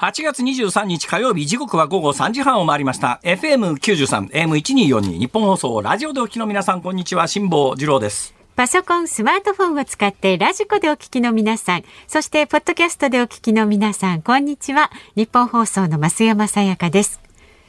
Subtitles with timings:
[0.00, 14.90] 8月23日火曜日時刻は午後3時半を回りました FM93 AM1242 ニッポン放送ラジオでお聞きの皆さんこんにちは辛坊治郎ですパソコン、スマートフォンを使って radiko でお聞きの皆さん、そしてポッドキャストでお聞きの皆さん、こんにちは。
[15.16, 17.20] ニッポン放送の増山さやかです。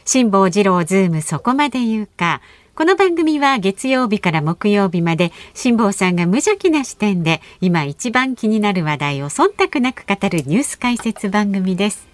[0.04, 2.42] 辛坊治郎ズームそこまで言うか。
[2.76, 12.11] この番組は月曜日から木曜日まで辛坊さんが無邪気な視点で今一番気になる話題を忖度なく語るニュース解説番組です。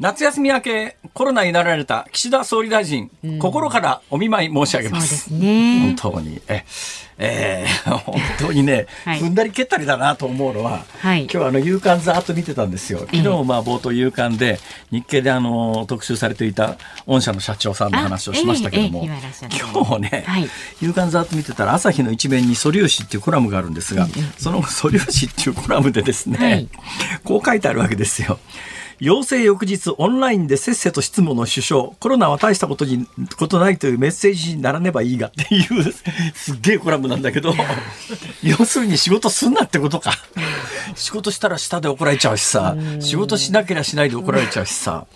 [0.00, 5.28] 夏休み明けコロナになられた岸田総理大臣、うん、心からお見舞い申し上げます。
[5.28, 6.40] すね、本当に。
[6.48, 6.64] え、
[7.18, 13.00] えー、 本当にね、はい、踏んだり蹴ったりだなと思うのは、はい、今日あの夕刊ざっと見てたんですよ。
[13.00, 14.58] 昨日まあ冒頭夕刊で
[14.90, 16.76] 日経であの特集されていた
[17.06, 20.48] 御社の社長さんの話をしましたけども、えー、今日ね、はい、
[20.80, 26.66] 夕刊ざっと見てたら朝日の一面に素粒子っていうコラムがあるんですが、その素粒子っていうコラムでですね、
[27.22, 28.38] こう書いてあるわけですよ。
[29.00, 31.82] 陽性翌日オンラインでせっせと質問の首相。
[32.00, 35.28] コロナは大したことにことないというメッセージにならねばいいが。
[35.28, 35.92] っていう
[36.34, 37.54] すっげえコラムなんだけど。
[38.42, 40.12] 要するに仕事すんなってことか。
[40.94, 42.76] 仕事したら下で怒られちゃうしさ。
[43.00, 45.06] 仕事しなければしないで怒られちゃうしさ、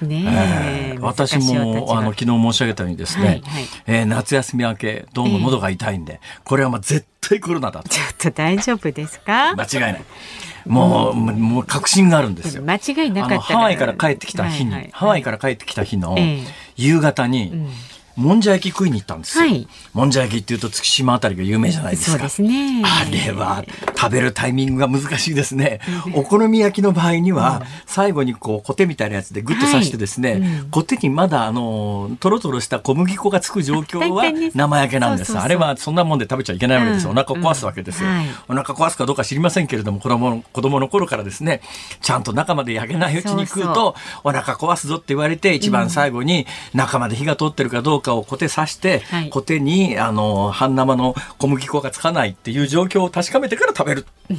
[0.00, 7.88] ねえー、私もあの昨日申し上げたようにですね、はいはい、えー、夏休み明けどうも喉が痛いんで、えー、これはまあ絶対コロナだと。
[7.88, 9.54] ちょっと大丈夫ですか？
[9.54, 10.04] 間違いない
[10.66, 12.62] もう、もう確信があるんですよ。
[12.62, 16.16] 間違いなかったハワイから帰ってきた日に、ハワイから帰ってきた日の
[16.76, 17.68] 夕方に、うん
[18.16, 19.44] もんじゃ焼き食いに行ったんですよ。
[19.44, 22.12] はい、もんじゃ焼きっていうと月島あたりが有名じゃないですか。
[22.12, 22.82] そうですね。
[22.84, 23.64] あれは
[23.96, 25.80] 食べるタイミングが難しいですね。
[26.14, 35.38] お好み焼きの場合には、最後にこうコテみたいなやつでグッと刺してですね、はいうん、コテにまだあのとろとろした小麦粉がつく状況は生焼けなんです。
[35.38, 37.08] あれはそんなもんで食べちゃいけないわけです。
[37.08, 38.08] お腹壊すわけですよ。
[38.08, 41.60] うんはい、お腹壊すかどうか知りませんけれども、子供子供の頃からですね、
[42.00, 43.94] ちゃんと中まで焼けないうちに食うと
[44.24, 54.06] お腹壊すぞって言われて、一番最後に中まで火が通ってるかどうかをコテ刺して、はい、コテにあの半生の小麦粉がつかないっていう状況を確かめてから食べる。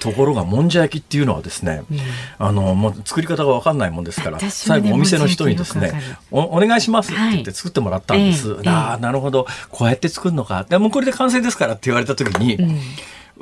[0.00, 1.98] ところがもんじゃ焼きっていうのはですね、うん、
[2.38, 5.92] あのもう作り方が分かんないもんですから、最後お店の人にですね
[6.30, 8.50] お「お願いします」って言って作ってもらったんです。
[8.50, 9.46] はい、ああなるほど。
[9.70, 10.66] こうやって作るのか。
[10.68, 12.80] でもこれで完成ですからって言われた時に、うん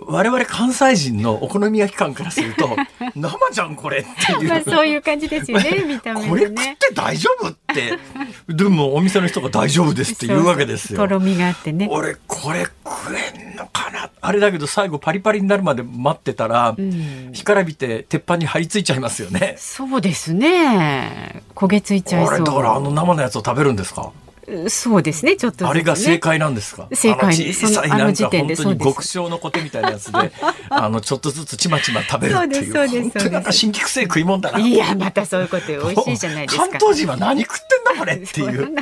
[0.08, 2.76] 我々関西人のお好み焼き感からすると
[3.14, 4.48] 生じゃんこれっていう。
[4.48, 7.98] まあそういう感じですよね 見た目、ね、これ食って大丈夫って。
[8.48, 10.98] でもお店の人が大丈夫ですって言うわけですよ。
[10.98, 11.88] とろみがあってね。
[11.90, 14.10] 俺これ食えんのかな。
[14.20, 19.56] あれだけど最後パリパリになるまで待ってたら、うん、干からびて鉄板に張り付いちゃいますよね。
[19.58, 21.42] そうですね。
[21.54, 22.44] 焦げついちゃいそう。
[22.44, 24.10] だからあの生のやつを食べるんですか？
[24.68, 26.88] そうですね、ちょっと、ね、あれが正解なんですか？
[26.92, 30.32] 正解小さいなんか本当に極小のコテみたいなやつで、
[30.68, 32.72] あのちょっとずつちまちま食べるっていう。
[32.72, 34.58] そうです本当になんか新規性食い物だな。
[34.58, 36.68] いや、またそういうこと美味しいじゃないですか。
[36.68, 38.74] 関東人は何食ってんだこれっていう。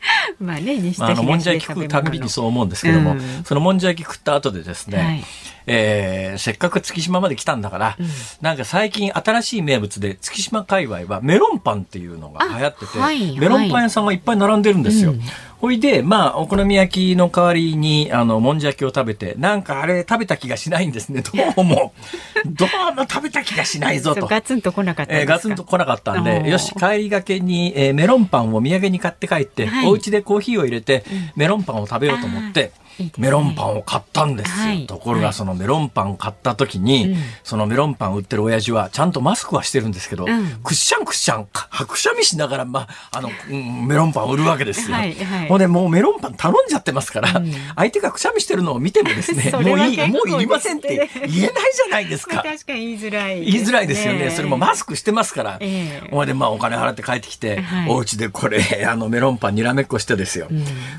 [0.40, 5.24] まあね、にしてまあ、あのもんじゃ焼き食うたびにそう思うんですけども、うん、そのもんじゃ焼き食った後でですね、はい、
[5.66, 8.06] えー、せっかく月島まで来たんだから、うん、
[8.40, 15.12] なんか最近新しい名物で月島界隈はメロンパンっていうのが流行ってて、はい、メロンパン屋さんがいっぱい並んでるんですよ。
[15.12, 15.22] うん
[15.60, 21.92] ほいで、まあ、お好み焼きの代わりに、あの、もんじゃ焼きを食べて、なんかあれ食べた気がしないんですね、どうも。
[22.46, 24.26] どうも食べた気がしないぞと。
[24.26, 31.04] ガツンと来なかったえー、ガツンと来なかったんで、よし、帰りがけに、えー、メロンパンを土産に買って帰って、はい、お家でコーヒーを入れて、
[31.36, 32.72] メロンパンを食べようと思って、
[33.18, 44.96] メロンパンを買ったんですよ、はい、ところがそのメロンパンを買った時に、そのメロンパン売ってる親父はちゃんとマスクはしてるんですけど、うん、くっしゃんくっしゃんはくしゃみしながら、まあ、あの、うん、メロンパン売るわけですよ。
[44.96, 52.42] はいはい、もうねもうメロンパン頼んじゃってますから、うん、相手がくしゃみしてるのを見てもですね もういいもういりませんって言えないじゃないですか。
[52.44, 54.30] 確かに言いづらい、ね、言いづらいですよね。
[54.30, 55.56] それもマスクしてますから。
[55.60, 60.48] えー、でまあお金払って帰ってきて、はい、お家でこれあのメロンパンにらめっこしてですよ。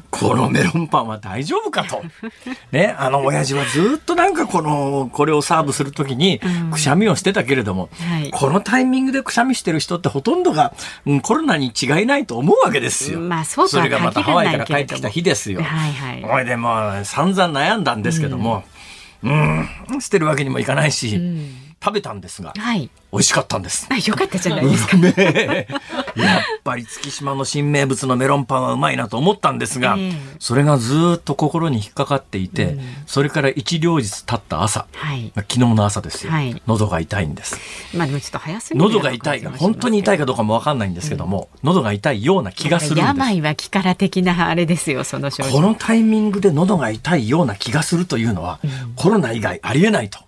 [0.09, 1.90] このメロンパンは大丈夫かと。
[2.71, 6.39] ね、あの親父はずっとなんかこの、これをサーブするときに、
[6.71, 10.73] くしゃみをしてたけれども、うんはい、このタイミングでくしゃみしてる人ってほとんどが、
[11.05, 13.19] うん、コロナに違いないと思うわけですよ。
[13.19, 15.61] まあそうそれがまたハワイから帰ってきた日ですよ。
[15.61, 16.21] はいはい。
[16.21, 18.63] ほいでもう散々悩んだんですけども、
[19.23, 23.87] うん、うん、捨てるわけにもいかないし、うん食べたんですが、はい、美味しかったんです。
[23.89, 24.97] あ、よかったじゃないですか。
[25.01, 25.67] ね、
[26.15, 37.57] やっぱり月島の新名物のメロンパンはうまいなと思ったんですが、えー、それがずっと心に引っかかっていて、うん、それから一両日経った朝、はい、昨日の朝ですよ、はい、喉が痛いんです。
[37.95, 43.07] まあでもちょっと早すぎ喉が痛いが、本当に痛いかどうかもわかんないんですけども、うん、喉が痛いような気がするんです。
[43.07, 45.49] 病は気から的なあれですよ、その症状。
[45.49, 50.19] このタイミングで喉が痛いような気がするというのは、うん、コロナ以外ありえないと。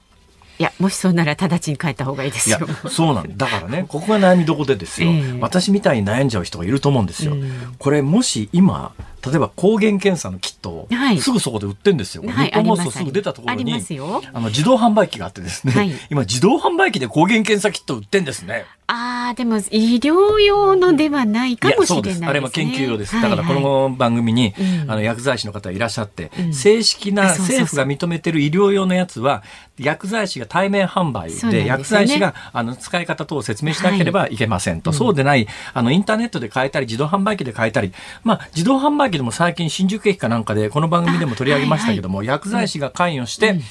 [0.60, 2.60] いやもしそうなら直ちに帰った方がいいですよ。
[2.90, 7.34] そうなんだからね ここが悩みどこでですよ、えー、私みたいに悩んじゃう人がいると思うんですよ。
[7.34, 8.94] うん、これもし今
[9.26, 10.88] 例えば抗原検査のキットを
[11.20, 12.24] すぐそこで売ってるんですよ。
[12.28, 13.74] はい、日本放送すぐ出たところに、
[14.34, 18.66] あの自動販売機があってですね、はい、今自動販売機で抗原検査キット売ってんですね。
[18.88, 23.20] ああ、でも医療用のではないかもしれないです、ね、あれも研究用です。
[23.22, 29.42] だからこの番組に、はいはい、あの薬剤師の方いらっしゃって、うん、正式な政府が認めてる医療用のやつは
[29.78, 35.48] 薬剤師が対面販売で、ね、薬剤師があの使い方等を説明しなければいけませんと、はい、そうでない。
[35.74, 37.94] あのインターネットで買えたり自動販売機で買えたり、
[38.24, 43.62] まあ自動販売機でも最近新宿駅かなんかでこの番組でも取り上げましたけども、はいはい、薬剤師が関与して、うん。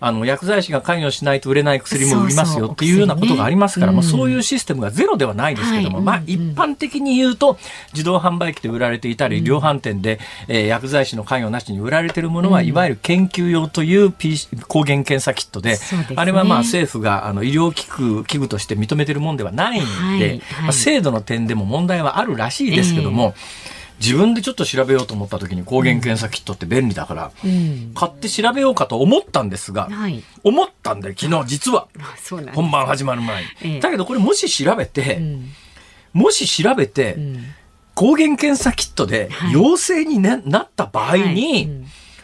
[0.00, 7.58] あの薬剤師が関与しないと売れない薬も売りますよっていうようなことがありますから、まあ、そういうシステムがゼロではないですけども、まあ、一般的に言うと
[7.92, 15.76] 自動販売機で売られていたり、量販店で、えー、薬剤師の関与なしに売られているものは、いわゆる研究用という、PC、抗原検査キットで、
[16.16, 31.88] あれはまあ政府があの医療器具器具として認めているものではないんで、まあ、制度の点でも問題はあるらしいですけども、えー自分でちょっと調べようと思った時に抗原検査キットって便利だから、うん、買って調べようかと思ったんですが、はい、思ったんで昨日実は。
[32.54, 35.50] 本番始まる前に、ええ、だけどこれもし調べて、うん、
[36.14, 37.44] もし調べて、うん、
[37.94, 41.68] 抗原検査キットで陽性にな,、なった場合に、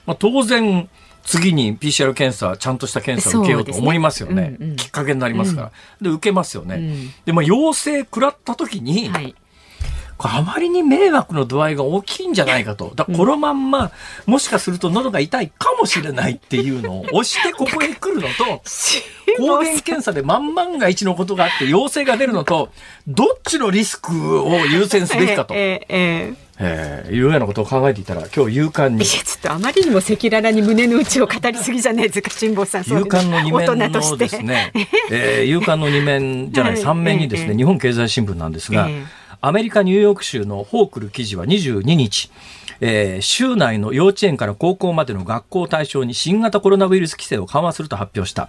[0.07, 0.89] まあ、当然
[1.25, 4.35] 次に PCR 検査、ちゃんとした検査を受けようと思いますよね。
[4.35, 5.73] ねうんうん、きっかけになりますから。
[6.01, 7.11] で、受けますよね。
[7.25, 9.35] で、まあ、陽性食らった時に、はい
[10.19, 12.93] あまりに迷惑の度合いが大きいんじゃないかと。
[12.95, 13.93] だこのまんま、
[14.27, 18.63] もしかすると喉が痛いかもしれないっていうのを押してここへ来るのと、
[19.39, 22.71] 抗原検査で万万が一のことがあって陽性が出るのと、
[23.07, 25.55] どっちのリスクを優先すべきかと。
[25.55, 28.97] えー、えーえー、いうようなことを考えていたら今日勇敢に。
[28.97, 32.83] いやちょっとあまりにも赤裸々に胸の内を語りすぎじゃないですか辛坊さん。
[32.83, 34.73] 勇敢の二面のですね、
[35.11, 42.31] えー、勇敢の二面じゃない、 三面にですね、日本経済新聞なんですが、えーアメリカ・ニューヨーク州のホークル記事は22日、
[42.81, 48.49] えー、州内の幼稚園から高校までの学校を対象に新型コロナウイルス規制を緩和すると発表した。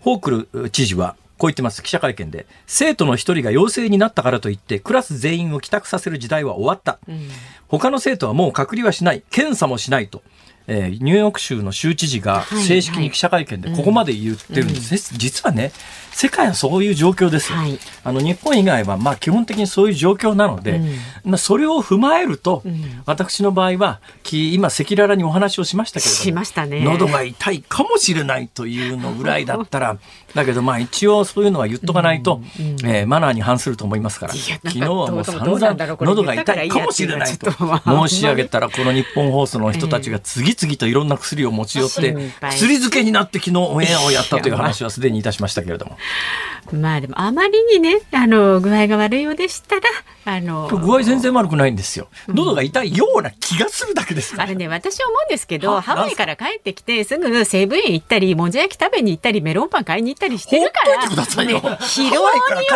[0.00, 1.82] ホークル知事はこう言ってます。
[1.82, 7.28] 記者会見で生徒の一人が陽性になったからといってクラス全員を帰宅させる時代は終わった、うん、
[7.68, 9.22] 他の生徒はもう隔離はしない。
[9.30, 10.22] 検査もしないと。
[10.66, 15.72] えー、ニューヨーク州の州知事が正式に記者会見でここまで言ってるんです、はいはい、実はね
[16.12, 24.00] 世界はそういう状況ですよ、はい、あの日本以外はまあ基本的にそういう状況なので、うん、まあ、それを踏まえると、うん、私の場合は
[24.30, 26.84] 今赤裸々にお話をしましたけれどもしましたね。
[26.84, 29.98] 喉が痛いかもしれないというのぐらいだったら
[30.34, 34.34] だけどまあ一応そういうのは言っとかないと、うんうん、えー、マナーに反すると思いますから。
[34.34, 45.96] 昨日はもう散々喉が痛いかもしれないと申し上げたらこの日本放送の人たちが次々といろんな薬を持ち寄って薬漬けになって昨日オンエアをやったという話はすでにいたしましたけれども。
[46.72, 49.82] まあでもあまりにねあの具合が悪いようでしたら
[50.24, 52.08] あの具合全然悪くないんですよ。
[52.28, 62.20] 喉が痛いような気がするだけですあれね私思うんですけどハワイから帰ってきてすぐ西武園行ったりもんじゃ焼き食べに行ったりメロンパン買いに行ったりしてるからくださいよ、疲労によ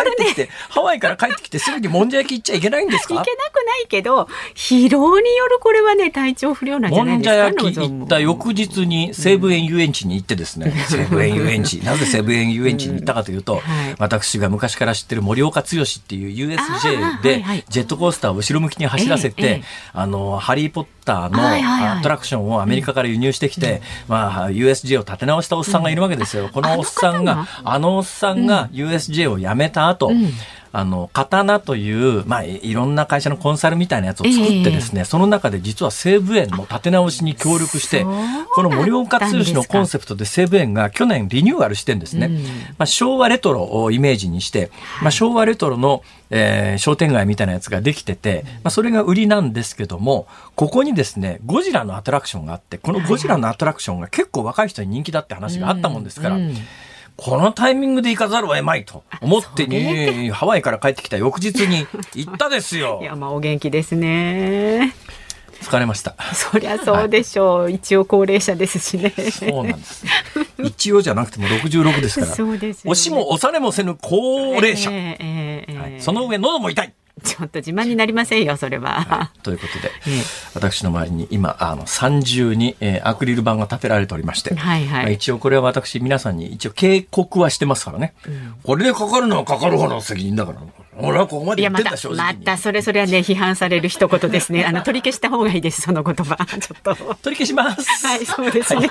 [0.03, 3.15] るねハワイから帰ってきて すぐにもんじゃ焼き行っちゃいけないんですか？
[3.15, 11.77] 行けなくないけど疲労によるこれはね体調不良なんじゃないですかもんじゃ焼き行った翌日に西武園遊園地に行ってですね、西武園遊園地。
[11.83, 13.61] なぜ西武園遊園地に行ったかというと、
[13.97, 26.49] 私が昔から知ってる森岡剛っていう USJ でジェットコースターを後ろ向きに走らせて、あのハリー・ポッターのアトラクションをアメリカから輸入してきて、まあ、USJ を立て直したおっさんがいるわけですよ。
[26.53, 30.11] このおっさんがあのおっさんが USJ を辞めた後、
[30.77, 38.05] あの、刀という、まあ、いろんな会社のコンサルみたいなやつを作ってですね、えー、その中で実は西武園の立て直しに協力して、
[38.53, 42.27] この森岡剛のコンセプトで西武園が去年リニューアルしてんですね。
[42.27, 42.35] うん、
[42.77, 44.69] まあ、昭和レトロをイメージにして、
[45.01, 56.41] まあ、昭和レトロの、えー、商店街みたいなやつができてて、まあ、それが売りなんですけども、ここにですね、ゴジラのアトラクションがあって、このゴジラのアトラクションが結構若い人に人気だって話があったもんですから、うん。
[56.43, 56.57] うん
[57.17, 62.99] このタイミングで行かざるを得まいと思ってに、ハワイから帰ってきた翌日に 行ったですよ。
[63.01, 64.93] いや、まあお元気ですね。
[65.61, 66.15] 疲れました。
[66.33, 67.63] そりゃそうでしょう。
[67.63, 69.11] はい、一応高齢者ですしね。
[69.31, 70.05] そうなんです。
[70.63, 72.35] 一応じゃなくても66ですから。
[72.35, 74.91] そうです、ね、押しも押されもせぬ高齢者。
[74.91, 76.93] えーえーえーはい、その上喉も痛い。
[77.23, 79.01] ちょっと自慢になりませんよ、それは。
[79.01, 88.13] はい、ということで、 え私の周りに今、あの、三重に、えー、アクリル板が立てられておりまして、はいはいまあ、一応これは私、皆さんに一応警告はしてますからね。
[88.27, 90.59] うん、これでかかるのはかかる方の責任だから。
[90.99, 94.65] 俺はここまで言ってん正直た、また、それ、それはね、批判される一言ですね。
[94.65, 96.37] あの、取り消した方がいいです、その言葉。
[96.59, 96.95] ちょっと。
[97.21, 98.07] 取り消します。
[98.07, 98.89] はい、そうですね。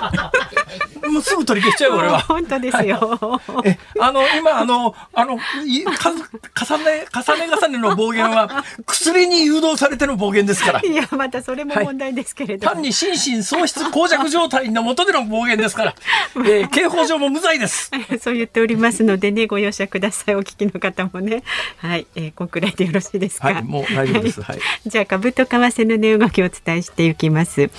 [1.09, 2.19] もうすぐ取り消しちゃうよ、俺は。
[2.21, 3.41] 本当ですよ。
[3.65, 10.81] え、あの、今、あの、あの、いか重ね、重ね重ねの暴言は、薬に誘導されての暴言ですから。
[10.85, 12.73] いや、またそれも問題ですけれども。
[12.73, 15.95] 単に心神喪失膠着状態の下での暴言ですから、
[16.45, 17.91] えー刑法上も無罪です。
[18.21, 20.35] そう言っておりますのでね、ご容赦ください。
[20.35, 21.43] お聞きの方もね。
[21.77, 23.49] はい、えー、こんくらいでよろしいですか。
[23.49, 24.41] はい、もう大丈夫です。
[24.41, 24.59] はい。
[24.85, 27.69] じゃあ株と為替の値動きをお伝えしていきます。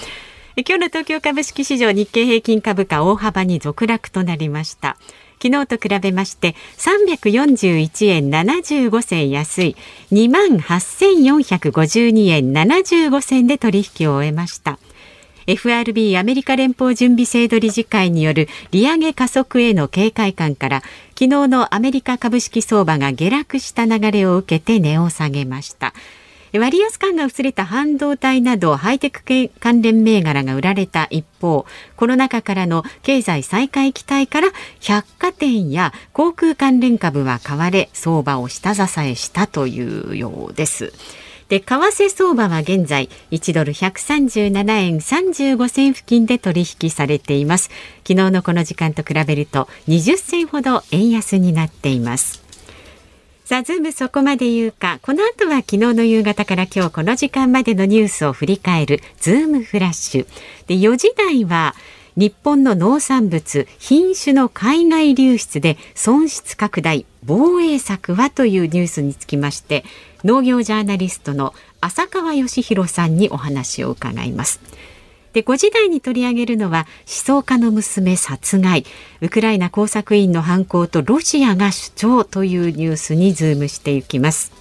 [0.57, 4.97] え今日の東京株式市場日経平均株価大幅に続落となりました。
[5.43, 9.77] 昨日と比べまして341円75銭安い
[10.13, 14.79] 28,452円75銭で取引を終えました。
[15.49, 20.83] FRB アメリカ連邦準備制度理事会による利上げ加速への警戒感から
[21.19, 25.95] 昨日のアメリカ株式相場が下落した流れを受けて値を下げました。
[26.53, 34.49] 割安感が薄れた半導体などハイテク系関連銘柄が売られた一方コロナ禍からの経済再開期待から
[34.81, 40.93] 百貨店や航空関連株は買われ相場を下支えしたというようです。
[41.49, 47.71] で、為替相場は現在1ドル137円35銭付近で取引されています。
[48.07, 52.48] 昨日のこの時間と比べると20銭ほど円安になっています。
[53.49, 54.99] さあ、ズームそこまで言うか。
[55.01, 60.27] この後は昨日の夕方から今日この時間までのニュースを振り返るズームフラッシュ。
[60.67, 61.75] で、4時台は
[62.15, 69.83] 日本の農産物、品種の海外流出で損失拡大、防衛策はというニュースにつきまして、
[70.25, 74.61] 農業ジャーナリストの浅川義弘さんにお話を伺います。
[75.33, 78.85] で5時台に取り上げるのは思想家の娘殺害。
[79.21, 84.53] ウクライナ工作員の犯行とロシアが主張というニュースにズームしていきます。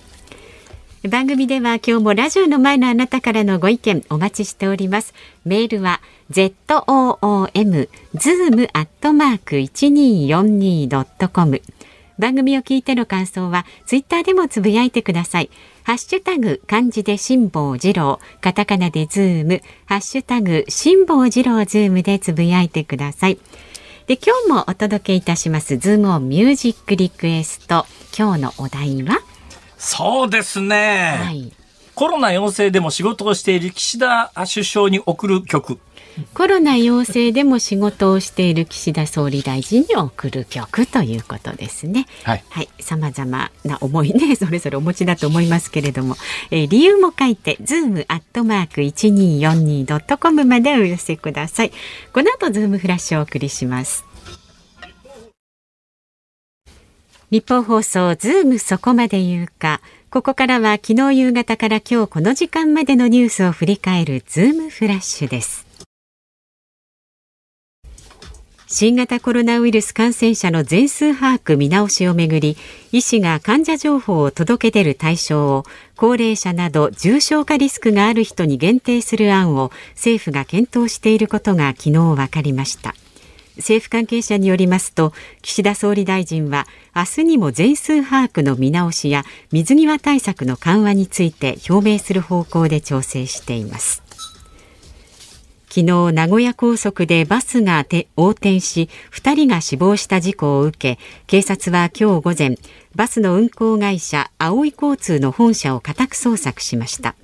[1.08, 5.14] 番組では今日もラジオの前のあなたからのご意見お待ちしております。
[5.46, 11.62] メールは zoom zoom アットマーク 1242.com
[12.18, 15.50] 番組を聞いての感想はツイッターでもつぶやいてください
[15.84, 23.38] ハッシュタグ漢字で辛坊治郎、カタカナでズーム、ハッシュタグ辛坊治郎ズームでつぶやいてください。
[24.06, 27.86] で、今日もお届けいたしますズームオンミュージックリクエスト。
[28.18, 29.20] 今日のお題は？
[29.78, 31.20] そうですね。
[31.24, 31.54] はい。
[31.94, 35.80] コロナ陽性でも仕事をしている岸田首相に送る曲。
[36.34, 42.06] コロナ陽性でも仕事をしている岸田総理大臣に送る曲ということですね。
[42.24, 42.44] はい。
[42.50, 46.16] はい、様々な思いね、 それぞれお持ちだと思いますけれども、
[46.52, 51.72] えー理由も書いて、ズームアットマーク 1242.com までお寄せください。
[52.14, 54.04] この後、ズームフラッシュをお送りします。
[57.30, 59.82] ニッポン放送ズームそこまで言うか。
[60.10, 65.67] ここからは昨日夕方から今日この時間までのニュースを振り返るズームフラッシュです。
[68.70, 72.58] 新型コロナウイルス感染者の全数把握見直しをめぐり
[72.92, 75.64] 医師が患者情報を届け出る対象を
[75.96, 82.94] 高齢者など重症化リスクがある人に限定する案を政府が検討していることが昨日分かりました。
[83.56, 94.07] 政府関係者によりますと岸田総理大臣は明日にも全数把握の見直しや水際対策の緩和について表明する方向で調整しています。
[95.77, 102.57] 昨日名古屋高速でバスが横転し2人が死亡した事故を受け警察は今日午前
[102.96, 107.15] バスの運行会社青い交通の本社を家宅捜索しました。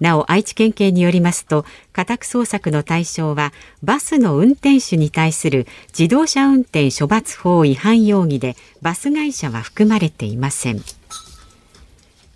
[0.00, 3.52] なお愛知県警によりますと家宅捜索の対象は
[3.84, 10.82] バスの運転手に対する自動車運転処罰法違反容疑でバス会社は含まれていません。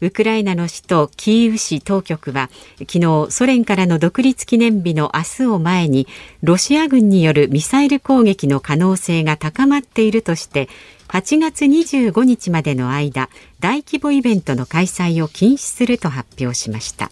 [0.02, 2.50] ウクライナの首都キーウ市当局は
[2.80, 6.06] 昨日ソ連からの独立記念日の明日を前に
[6.42, 10.68] ロシア軍によるミサイル攻撃の可能性が高まっているとして
[11.08, 17.10] 8月25日までの間大規模イベントの開催を禁止すると発表しました。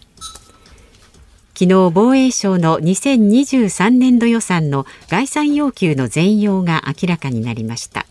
[1.57, 8.05] 昨日防衛省の2023年度予算の概算要求の全容が明らかになりました。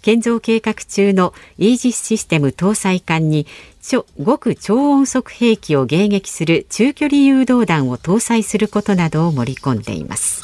[0.00, 3.46] 建造計画中のイージスシステム搭載艦に
[3.88, 10.42] 極超音速兵器を迎撃する中距離誘導弾を搭載することなどを盛り込んでいます。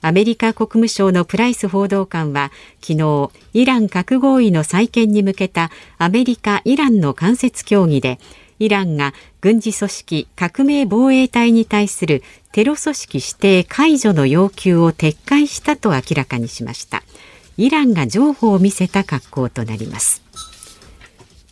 [0.00, 2.50] アメリカ国務省のプライス報道官は
[2.80, 8.18] 昨日イラン核合意の再建に向けたアメリカ・イランの間接協議で
[8.58, 12.22] イランが軍事組織革命防衛隊に対する
[12.52, 17.02] テロ組織指定解除の要求を撤回したと明らかにしました。
[17.56, 20.22] イランが譲歩を見せた格好となります。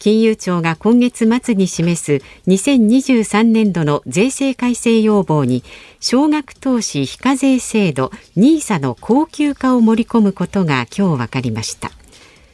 [0.06, 5.64] 金融庁が今月末に示す2023年度の税制改正要望に
[5.98, 11.90] 少額投資非課税制度 NISA の高級化を盛り込むことが今日分かりました。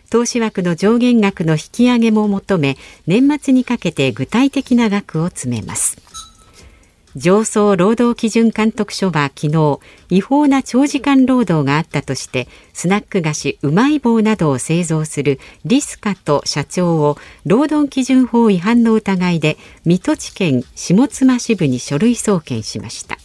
[0.09, 5.99] 投資枠の上限額の引き上げも求め年末にかけて具体的な額を詰めます。
[7.14, 23.19] 上層労働基準監督署は昨日違法な長時間労働があったとしてスナック菓子うまい棒などを製造するリスカと社長を労働基準法違反の疑いで水戸地検下妻支部に書類送検しました。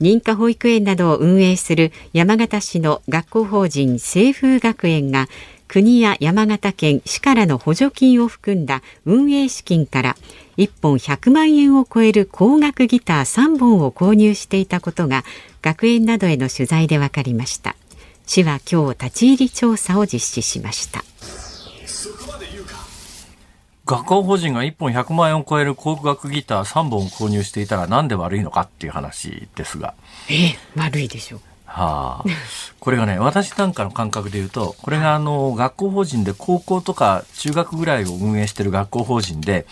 [0.00, 5.28] 認可保育園などを運営する山形市の学校法人清風学園が
[5.68, 10.16] 国や山形県市からの補助金を含んだ運営資金から
[10.56, 15.24] 1本100万円を超える高額ギター3本を購入していたことが
[15.62, 17.76] 学園などへの取材で分かりました。
[18.26, 21.04] 市は今日立ち入り調査を実施しました。
[23.86, 29.94] 学校法人が1本100万円を超える高額ギター3本を購入していたらなんで悪いのかっていう話ですが。
[30.30, 31.40] え悪いでしょう
[31.74, 32.24] はあ、
[32.78, 39.66] これがね私なんかの感覚で言うとこれがあの学校法人で高校とか中学ぐらいを運営している学校法人で、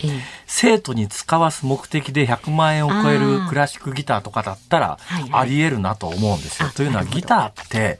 [0.45, 4.97] 生徒に使わす目的で100万円を超えるクラシックギターとかだったら
[5.31, 6.69] ありえるなと思うんですよ。
[6.75, 7.99] というのはギターって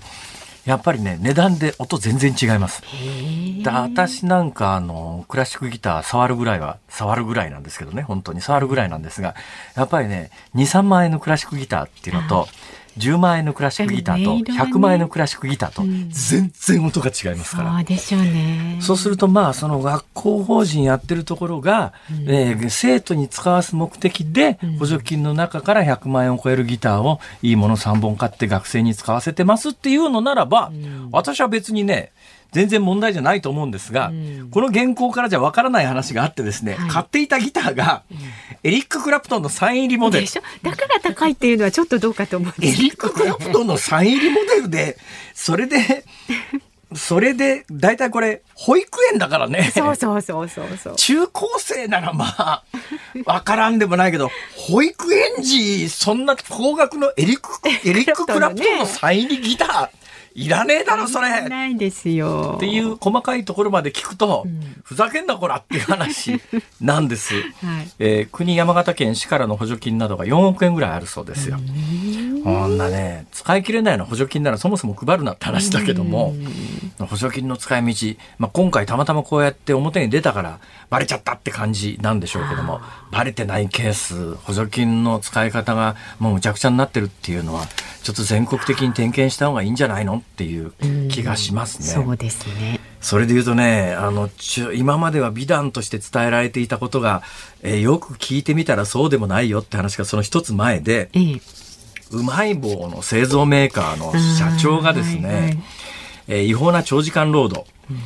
[0.66, 2.82] やっぱりね値段で音全然違います。
[3.64, 8.42] で私なんかあのクラシックギター触るぐらいは触るぐらいなんですけどね本当に。
[8.42, 9.36] 触るぐらいなんですが
[9.76, 12.50] やっぱりね23万円のクラシックギターっていうのと
[12.98, 17.74] 10万円のクラシックギターと100万円のクラシックギターと全然音が違いますから。
[17.74, 18.78] そうでしょうね。
[18.82, 32.12] そうするとまあその学校法人やってるところが、うん、えー、生徒に使わす目的で補助金の中から100万円を超えるギターをいいもの3本買って学生に使わせてますっていうのならば、うん、私は別にね
[32.54, 38.04] 全然問題じゃないと思うんですが、うん、この原稿からじゃわからない話があってですね、はい、買っていたギターが、
[38.64, 40.28] エリック・クラプトンのサイン入りモデル。
[40.28, 44.98] だから高いっていうのはちょっとどうかと思うんです、ね、エリック・クラプトンのサイン入りモデルで、
[45.34, 46.06] それで、
[46.96, 49.72] それで、大体これ、保育園だからね。
[49.74, 50.96] そうそうそうそうそう。
[50.96, 52.64] 中高生ならまあ、
[53.26, 57.50] わからんでもないけど、保育園児、そんな高額のエリック、
[57.88, 60.03] エリック・クラプトンのサイン入りギター。
[60.36, 61.48] いらねえだろそれ。
[61.48, 62.56] ないですよ。
[62.58, 66.42] っていう細かいところまで聞くと、うん、ふざけんなこらっていう話
[66.82, 67.44] なんです、はい、
[68.00, 71.60] えー、国山形県市からの補助金などが4億円ぐらいあるそうですよ。
[72.44, 76.36] こんなね使い切れないの補助金ならそもそも配るなって話だけども
[77.00, 87.66] 補助金の使い道、まあ、今回たまたまこうやって表に出たからバレちゃったって感じなんでしょうけどもバレてないケース補助金の使い方がもうむちゃくちゃになってるっていうのは
[88.04, 90.74] ちょっと全国的に点検した方がいいんじゃないのっていう
[91.10, 92.02] 気がしますね。
[92.02, 92.80] うそうですね。
[93.02, 94.30] それで言うとね、あの、
[94.74, 97.22] 今までは美談として伝えられていたことが、
[97.62, 101.42] えー、よく聞いてみたらそうでもないよって話がその一つ前で、ええ、
[102.12, 105.64] うまい棒の製造メーカーの社長がですね、はいはい、
[106.28, 107.98] えー、違法な長時間労働、うん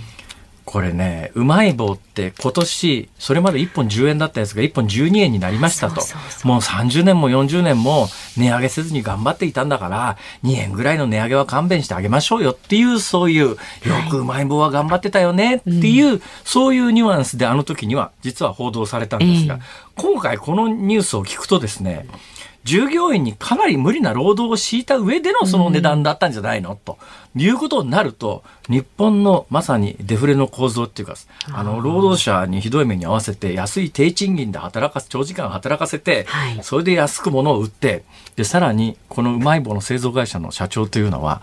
[0.67, 6.01] これね、うまい棒って今年、それまで1本10円だったやつが1本12円になりましたと。
[6.43, 13.57] もう30年も40年も値上げせずに頑張っていたんだから、2円ぐらいの値上げは勘弁してあげましょうよっていう、そういう、よ
[14.09, 19.61] くうまい棒は頑張ってたよねっていう、はいそういうニュアンスであの時には実は報道されたんですが、えー、
[20.01, 22.07] 今回このニュースを聞くとですね、
[22.67, 26.97] 従業員にかなり無理な労働を強いた上でのその値段だったんじゃないの、うん、と
[27.43, 31.15] いうことになると、日本のまさにデフレの構造っていうか、
[31.51, 38.03] あの、労働者にひどい目に合わせて、安い低賃金で働かせ、長時間働かせて、はい、それで安く物を売って、
[38.35, 41.41] で、さらに、このうまい棒の製造会社の社長というのは、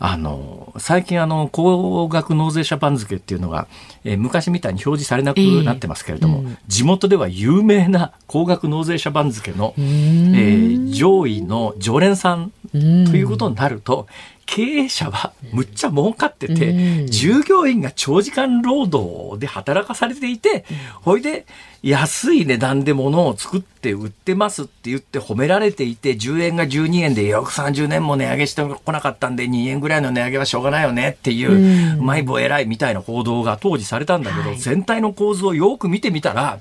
[0.00, 3.66] あの、最近あの、高額納税者番付っていうのが、
[4.04, 14.06] えー、昔みたいに表示されなくなってますけれども、えーうん、地元では有名な高額納税者番付の、えー、上位の常連さんということになると、
[14.48, 20.64] 経営者はむっちゃ儲かってて、従業員が長時間労働で働かされていて、
[21.02, 21.44] ほいで
[21.82, 36.58] 安い値段で物を作って売ってますって言って褒められていて、10円が12円でよく30年も値上げしてこなかったんで2円ぐらいの値上げはしょうがないよねっていう、うまい棒偉いみたいな報道が当時されたんだけど、全体の構図をよく見てみたら、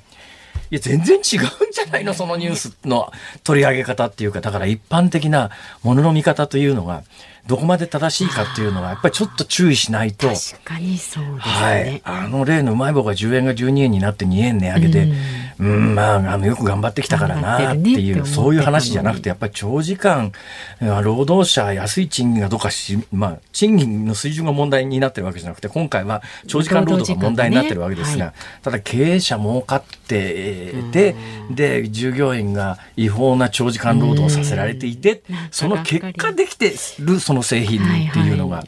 [0.69, 3.11] いや、全然違うんじゃないのそのニュースの
[3.45, 5.49] 取り上げ方っていうか、だから一般的な
[5.81, 7.03] ものの見方というのが、
[7.47, 10.27] どこまで正しいかっていうのはやっぱりちょっと注意しないと。
[10.27, 15.15] 確かにそうですね、はい、あの例のうまい棒が10円が12円になって2円値上げで、うん、
[15.59, 20.31] まあ、あの、よく頑張ってきたからなっていう、ね、そういう話じゃなくて、やっぱり長時間、
[20.79, 31.15] 労働者、安い賃金がどうかし、まあ、賃金の水準が問題になってるわけじゃなくて、今回は長時間労働が問題になってるわけですが、ねはい、ただ経営者儲かってで、
[31.49, 38.63] で、従業員が違法な長時間労働をさせられていて、その結果できてるその製品っていうのが、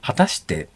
[0.00, 0.68] 果たして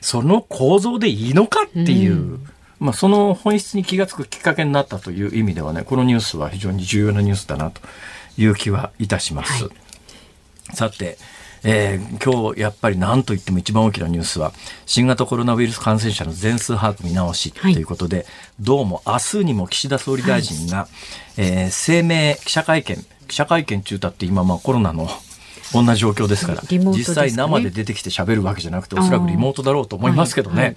[0.00, 2.38] その構造でいいのかっていう、
[2.80, 7.80] まあ、その本質に気が付くきっかけになったという意味ではねこのニュースは非常に重要なニュースだなと
[8.36, 9.64] いう気はいたします。
[9.64, 11.18] はい、さて
[11.64, 14.52] えー、今日やっぱり何といっても一番大きなニュースは
[14.86, 18.26] 新型コロナウイルス感染者の全数把握見直しということで、はい、
[18.60, 20.88] どうも明日にも岸田総理大臣が、はい、
[21.38, 25.08] えー、声明記者会見記者会見中だって今まあコロナの
[25.72, 30.64] こんな状況ですから、ね、実際生で出てきて喋るわけじゃなくておそらくリモートだろうと思いますけどね、はい。
[30.66, 30.76] はい、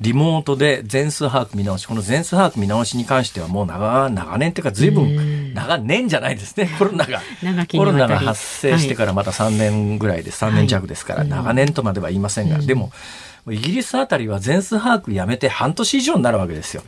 [0.00, 1.86] リモートで全数把握見直し。
[1.86, 6.70] この全数把握見直しに関してはもう長長年っていうか随分長年じゃないですね。
[6.78, 7.22] コロナが
[7.70, 12.92] コロナが発生してからまた3年ぐらいです3年弱ですから、長年とまでは言いませんが、でも
[13.48, 16.82] イギリスあたりは全数把握やめて半年以上になるわけですよ。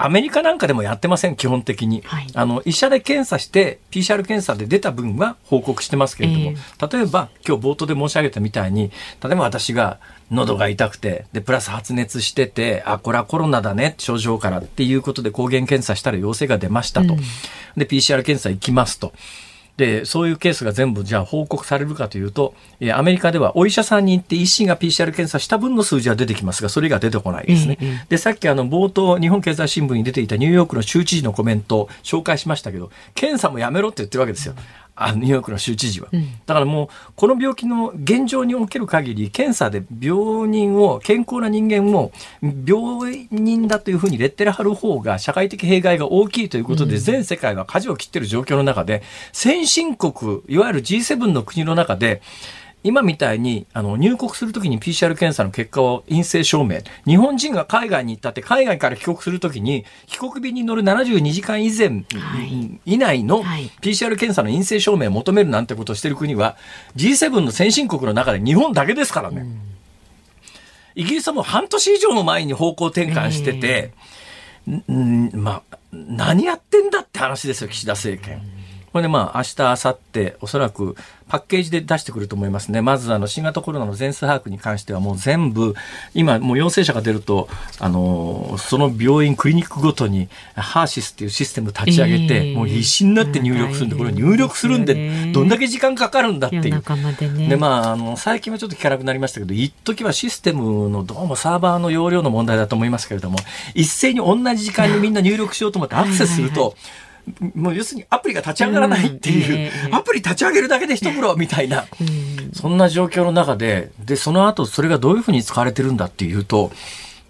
[0.00, 2.02] アメリカなんかでもやってません、基本的に。
[2.04, 8.92] はい、あの、医者で検査して、PCR 検査で出た分は報告してますけれども、えー、例えば、今日冒頭で申し上げたみたいに、
[9.24, 9.98] 例えば私が
[10.30, 17.14] 喉が痛くて、で、プラス発熱してて、あ、これはコロナだね、症状からっていうことで抗原検査したら陽性が出ましたと。
[17.14, 17.20] うん、
[17.76, 19.12] で、PCR 検査行きますと。
[19.78, 27.78] で、そういうケースが全部じゃあ報告されるかというと、えアメリカではお医者さんに行って医師が PCR 検査した分の数字は出てきますが、それが出てこないですね。
[28.08, 34.54] で、さっきあの冒頭、日本経済新聞に出ていたニューヨークの州知事のコメントを紹介しましたけど、検査もやめろって言ってるわけですよ。
[35.00, 36.08] あニューヨークの州知事は、
[36.46, 42.10] だからもうこの病気の現状における限り検査で病人を健康な人間を
[42.42, 52.20] 病人だというふうにレッテル貼る方が社会的弊害が大きいということで、全世界が舵を切っている状況の中で先進国いわゆる G7 の国の中で
[52.84, 56.78] 今みたいにあの入国するときに PCR 検査の結果を陰性証明。
[57.06, 63.42] 日本人が海外に行ったって海外から帰国するときに帰国便に乗る72時間以前、はい、以内の
[63.82, 66.56] PCR 検査の陰性証明を求めるなんてことをしている国は
[66.96, 69.44] G7 の先進国の中で日本だけですからね。
[70.94, 73.92] イギリスはもう半年以上も前に方向転換してて、
[74.66, 78.40] えー、まあ、何やってんだって話ですよ、岸田政権。
[78.92, 80.96] これでまあ明日、明後日、おそらく
[81.28, 82.80] パッケージで出してくると思いますね。
[82.80, 85.74] まずあの新型コロナの全数把握に関してはもう全部、
[86.14, 97.48] 今もう陽性者が出ると、あの、その病院、クリニックごとにハーシスっていうシステム立ち上げて、えー、もう必死になって入力するんで、これ入力するんで、どんだけ時間かかるんだっていう。
[97.48, 103.38] でまあ、あの、最近はちょっと聞かなくなりましたけど、一時はシステムのどうもサーバーの容量の問題だと思いますけれども、
[103.74, 106.74] 一斉に同じ時間にみんな入力しようと思ってアクセスすると、
[107.54, 111.86] もう要するにアプリが立ち上がらないっていう、アプリ立ち上げるだけで一苦労みたいな、
[112.52, 116.70] そんな状況の中で、で、その後それがどういうふうに使われてるんだっていうと、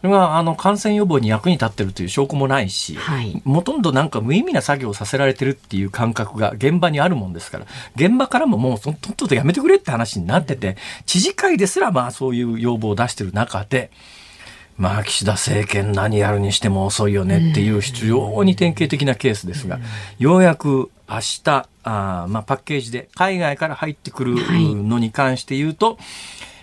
[0.01, 13.91] それはあの感染予防に役に立ってるという証拠もないし、はい、ほとんどなんか無意味な作業をさせられてるっていう感覚が現場にあるもんですから、現場からももうとっととやめてくれって話になってて、知事会ですらまあそういう要望を出してる中で、
[14.79, 19.81] まあ、岸田政権何やるにしても遅いよねっていう非常に典型的なケースですが、
[20.19, 24.37] ようやく明日、あまあ、パッケージで海外から入ってくる
[24.75, 25.97] のに関して言うと、はい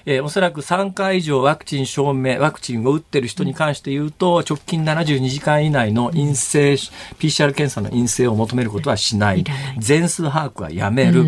[0.08, 9.44] えー、おそらく3回以上ワクチン証明、ワクチンを打ってる人に関して言うと、直近72時間以内の陰性、PCR 検査の陰性を求めることはしない。
[9.80, 11.26] 全数把握はやめる。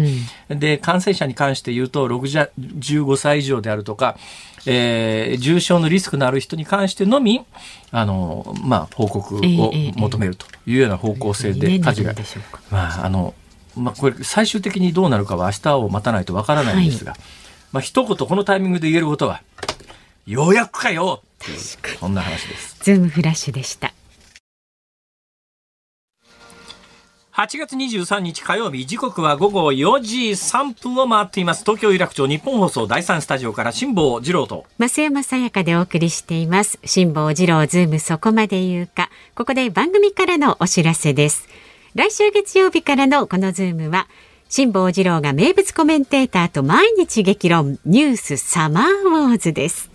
[0.50, 4.16] で、感染者に関して言うと、65歳以上であるとか、
[4.70, 7.46] えー、重症のリスクのある人に関してのみ、
[7.92, 9.42] あの、まあ、報告を
[9.96, 12.14] 求めるというような方向性で、舵が、
[12.70, 13.34] まあ、あの、
[13.78, 17.22] まあ、これ最終的にどうなるかは明日を待たないとわからないんですが、はい。
[17.72, 19.42] まあ一言このタイミングで言えることは、
[20.26, 21.60] ようやくかよっていう、
[21.98, 22.78] そんな話です。
[22.82, 23.94] ズームフラッシュでした。
[27.38, 31.64] 8月23日火曜日時刻は午後4時3分を回っています。
[31.64, 34.66] 東京有楽町ニッポン放送第3スタジオから辛坊治郎と。
[34.80, 36.80] 増山さやかでお送りしています。
[36.84, 39.12] 辛坊治郎ズームそこまで言うか。
[39.36, 41.48] ここで番組からのお知らせです。
[41.94, 44.08] 来週月曜日からのこのズームは
[44.50, 47.78] 辛坊治郎が名物コメンテーターと毎日激論。
[47.86, 49.92] ニュースサマーウォーズです。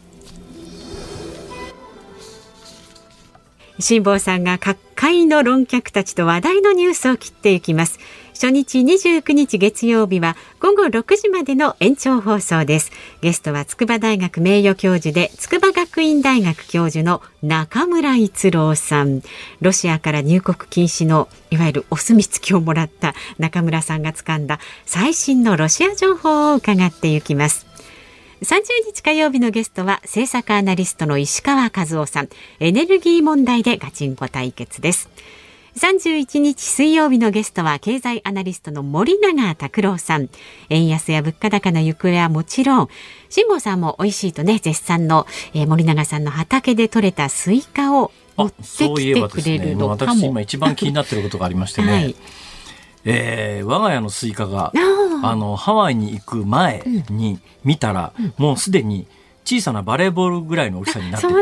[3.82, 7.98] 辛坊さんが各界の論客たちと話題のニュースを切っていきます。
[8.32, 12.90] 初日29日月曜日は午後6時までの延長放送です。
[13.20, 19.22] ゲストは筑波大学名誉教授で筑波学院大学教授の中村逸郎さん。
[19.60, 27.71] ロシアから入国禁止のいわゆるお墨付きをもらった中村さんが掴んだ最新のロシア情報を伺っていきます。
[28.42, 32.28] 30日火曜日のゲストは政策アナリストの石川和夫さん。
[32.58, 35.08] エネルギー問題でガチンコ対決です。
[35.76, 40.28] 31日水曜日のゲストは経済アナリストの森永卓郎さん。
[40.70, 42.88] 円安や物価高の行方はもちろん。
[43.30, 52.16] 辛坊さんも美味しいとね絶賛の、えー、森永さんの畑で採れたスイカを持ってきてくれるのかも、ね、私今一番気になっていることがありましてね、はい
[53.04, 54.72] えー、我が家のスイカが
[55.22, 59.06] あのハワイに行く前に見たら、うん、もうすでに
[59.44, 61.32] 小さなバレーボールぐらいの大きさになってて。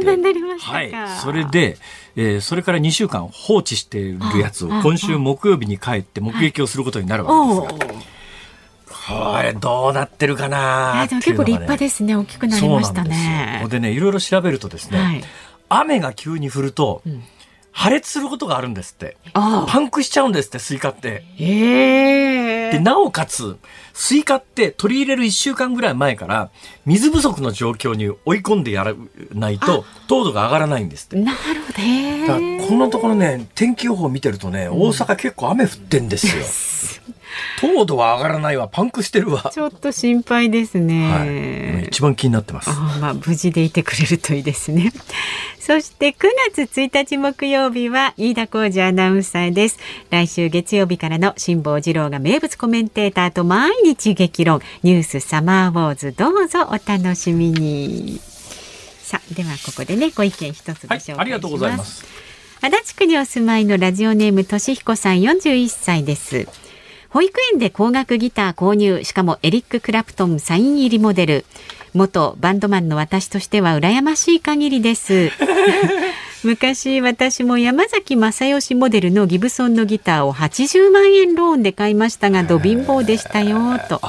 [0.61, 0.93] はい、
[1.23, 1.77] それで、
[2.17, 8.11] えー、それから2週間放置しているやつを今週木曜日に帰って目撃をすることになるわけですが。
[9.11, 12.15] これどうなってるかな、ね、結構立派ですね。
[12.15, 13.67] 大きくなりましたね。
[13.69, 15.25] でねいろいろ調べるとですね、はい、
[15.69, 17.23] 雨が急に降ると、うん
[17.81, 19.17] 破裂することがあるんですって。
[19.33, 21.25] パンクしちゃうんですって、スイカって。
[21.39, 23.57] で、なおかつ、
[23.95, 26.51] スイカって取り入れる1週間ぐらい前から、
[26.85, 28.95] 水不足の状況に追い込んでやら
[29.33, 31.17] ないと、糖度が上がらないんですって。
[31.17, 32.27] なるほど。
[32.27, 37.00] だからこのところね、天気予報見てるとね、大阪結構雨降ってんですよ。
[37.61, 39.51] 糖度は上がらないわ、パンクしてるわ。
[39.53, 41.11] ちょっと心配ですね。
[41.11, 41.25] は
[41.85, 42.71] い、一番気になってます。
[42.71, 44.93] あまあ、無事でいてくれるといいですね。
[45.61, 46.15] そして9
[46.55, 49.79] 月1日木曜日は飯田浩二アナウンサーです。
[50.11, 58.21] 来週月曜日からの辛坊治郎が名物コメンテーターと毎日激論ニュースサマーウォーズどうぞお楽しみに。
[59.03, 61.11] さあ、ではここでね、ご意見一つご紹介します。
[61.13, 62.05] はい、ありがとうございます。
[62.63, 66.47] 足立区にお住まいのラジオネームとしひこさん41歳です。
[67.11, 71.45] 保育園で高額ギター購入しかもエリック・クラプトンサイン入りモデル。
[71.93, 75.33] 元バンドマンの私としては羨ましい限りです。
[76.45, 84.01] 昔私も山崎正義モデルのギブソンのギターを80万円ローンで買いましたがど貧乏でしたよと。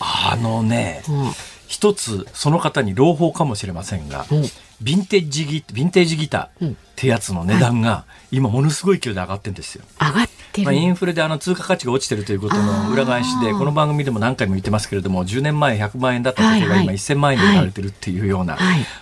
[0.00, 1.32] あのね、うん、
[1.68, 4.44] 一つその方に朗報かもしれませんが、うん
[4.82, 9.84] ヴィンテージギヴィンテージギターってやつの値段が今ものすごい勢いで上がってんですよ。
[10.00, 18.58] 上がってまあ、インフレであの通貨価値が落ちてるということの裏返しでこの番組でも何回も言ってますけれども10年前100万円だったところが今1000万円で売られてるっていうような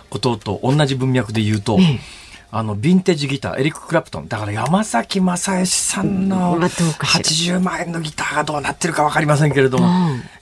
[0.09, 1.79] ことと同じ文脈で言うと。
[2.49, 4.29] あの、ヴィンテージギター、エリック・クラプトン。
[4.29, 9.85] だから山崎正義さんの80万円のギターがどうなってるか分かりませんけれども、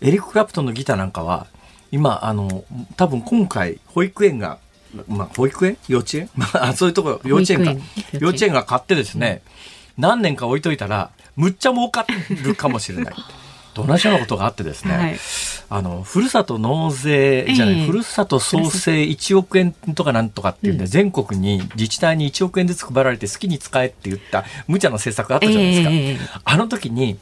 [0.02, 1.48] エリック・クラプトンのギターなんかは、
[1.91, 2.63] 今、あの、
[2.95, 4.60] 多分今回、保育園が
[5.08, 5.77] まあ、保育園？
[5.88, 6.29] 幼稚園？
[6.36, 7.73] まあ、そういうところ、幼稚園か。
[8.19, 9.41] 幼稚園が買ってですね、
[9.97, 12.05] 何年か置いといたら、むっちゃ儲か
[12.43, 13.13] るかもしれない。
[13.75, 15.17] 同じようなことがあってですね、はい、
[15.69, 25.89] あの、ふるさと納税じゃない、えー、ふるさと創生1億円とかなんとかっていうんで、うん、全国に自治体に1億円ずつ配られて好きに使えって言った無茶な政策があったじゃないですか。
[25.91, 27.19] えー、あの時に、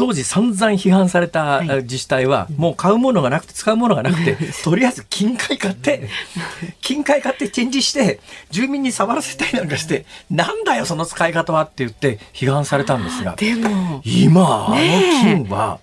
[0.00, 4.34] 当時散々批判された自治体は、もう買うものがなくて使うものがなくて、
[4.64, 6.08] とりあえず金塊買って、
[6.80, 8.18] 金塊買って展示して、
[8.50, 15.80] 住民に触らせたりなんかして、なんだよその使い方はって言って批判されたんですが、でも今、あの金は、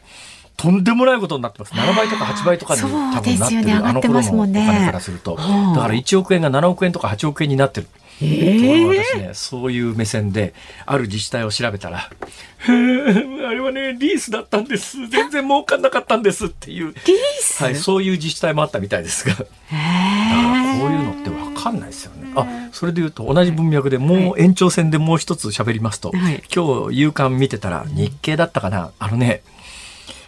[0.56, 1.74] とんでもないことになってます。
[1.76, 5.36] 7倍とか8倍とかに多分なってる、ね、あの頃のお金からすると。
[5.36, 7.88] だから1億円が7億円とか8億円になってる。
[8.22, 10.54] えー、私ね、そういう目線で、
[10.86, 15.08] ある自治体を調べたら、あれはね、リースだったんです。
[15.08, 16.88] 全然儲かんなかったんですっていう。
[16.88, 17.64] リース？
[17.64, 19.34] はい、そういう自治体もあったみたいですが。
[19.34, 22.34] だからこういうのって分かんないですよね。
[22.36, 29.42] あ、それで言うと同じ文脈でもう延長戦でもう一つ喋りますと、はい、今日夕刊見てたら日経だったかな、あのね、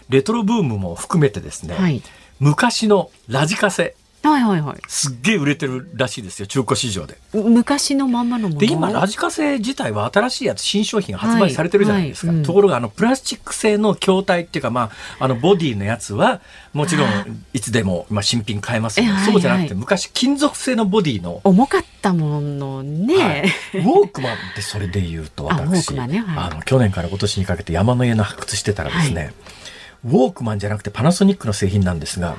[0.09, 2.01] レトロブームも含めてですね、はい、
[2.39, 4.77] 昔のラジカセはいはいはい。
[4.87, 7.17] すっげえ売れてるらしいですよ、中古市場で。
[7.33, 8.59] 昔のまんまのもの？
[8.59, 12.27] で、今、ラジカセ自体は新しいやつ、新商品発売されてるじゃないですか。
[12.27, 12.35] はい。
[12.35, 16.41] はいうん、ところが、あの、プラスチック製の筐体っていうか、まあ、あの、ボディのやつは、
[16.73, 21.39] もちろん、いつでも、まあ、新品買えますけど、そうじゃなくて、昔、金属製のボディの。
[21.45, 23.41] 重かったものね、はい、
[23.75, 29.33] ウォークマンってそれで言うと、私、あねあの、去年から今年にかけて山の家の発掘してたらですね、
[30.03, 32.35] ウォークマンじゃなくてパナソニックの製品なんですが、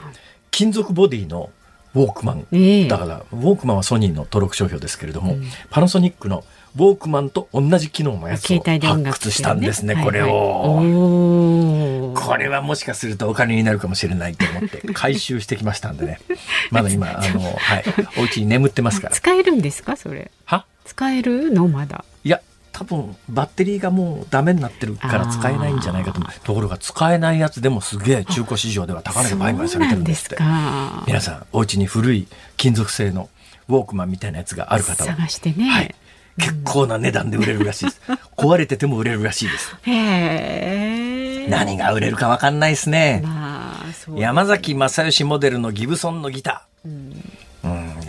[0.50, 1.50] 金属ボディの
[1.94, 6.44] ウォークマン、えー、だからウォークマンはソニーの登録商標ですけれども、うん、パナソニックの
[6.76, 16.20] ウォークマンと同じ機能のやつを発掘したんですね、ねこれを、はいはい、これはもしかするとお金になるかもしれないと思って 回収してきましたんでね。
[16.70, 17.84] まだ今あの、はい、
[18.18, 19.14] お家に眠ってますから。
[19.16, 20.30] 使えるんですかそれ？
[20.44, 20.64] は？
[20.84, 22.04] 使えるのまだ
[22.80, 30.38] 多分バッテリーがもうダメになってるから使えないんじゃないかとところが使えないやつでもすげえ中古市場では高値が売買されてるんですって。
[31.06, 33.28] 皆さんお家に古い金属製の
[33.68, 35.10] ウォークマンみたいなやつがある方は。
[35.10, 35.94] 探してね、はい、
[36.38, 38.00] 結構な値段で売れるらしいです。
[38.34, 39.76] 壊れてても売れるらしいです。
[39.82, 43.20] へ何が売れるか分かんないですね。
[43.22, 47.24] まあ、山崎正義モデルのギブソンのギター、うんうん、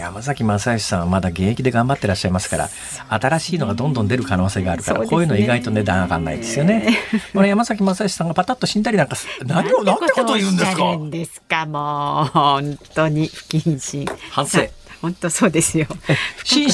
[0.02, 2.70] 山崎正義さんはまだ現役で頑張ってらっしゃいますから
[3.10, 6.98] 新しいのがどんどん出る可能性があるから、こういうの意外と値段上がんないですよね。
[7.34, 10.98] これ山崎正義さんがパタッと死んだりなんか何を何てことを言うんですか？
[11.10, 11.66] ですか？
[11.66, 14.06] もう本当に不謹慎。
[14.32, 14.60] 反省。
[15.02, 15.88] 本当そうですよ。
[16.44, 16.72] 心身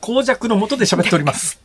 [0.00, 1.58] 耗弱のもとで喋っております。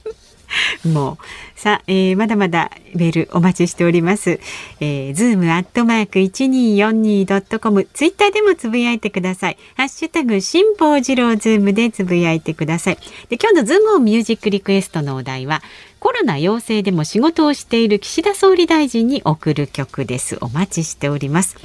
[0.86, 4.40] もうさあ、えー、まだまだメールお待ちしております。
[4.80, 9.58] えー、ズームアットマーク一二四二ドットコムツイッターでもつぶやいてください。
[9.76, 12.98] ハッシュタグ辛坊治郎ズームでつぶやいてください。
[13.30, 15.62] で今日のズームオンミュージックリクエストのお題は
[16.00, 20.38] コロナ陽性でも仕事をしている岸田総理大臣に送る曲です。
[20.42, 21.58] お待ちしております。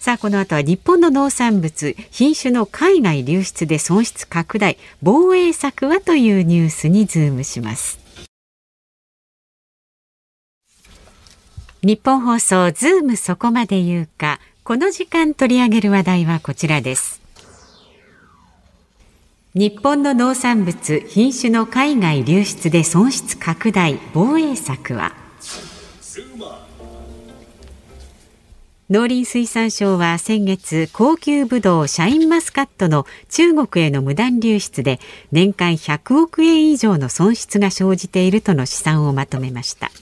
[0.00, 8.00] さあこの後は日本の農産物品種の海外流出で損失拡大防衛策はというニュースにズームします。
[11.82, 14.40] ニッポン放送ズームそこまで言うか。
[14.64, 17.20] この時間取り上げる話題はこちらです。
[19.52, 25.12] 日本の農産物品種の海外流出で損失拡大防衛策は？
[28.90, 34.98] 農林水産省は先月高級ブドウシャインマスカットの中国への無断流出で
[35.30, 39.92] 年間100億円以上の損失が生じているとの試算をまとめました。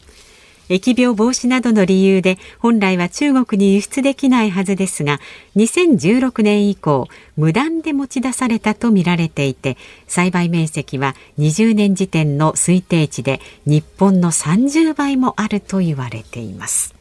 [0.71, 5.21] 疫病防止などの理由で本来は中国に輸出できないはずですが
[5.57, 16.98] 2016年以降無断で持ち出されたとみられていて栽培面積は20年時点の推定値で日本の30倍もあると言われています。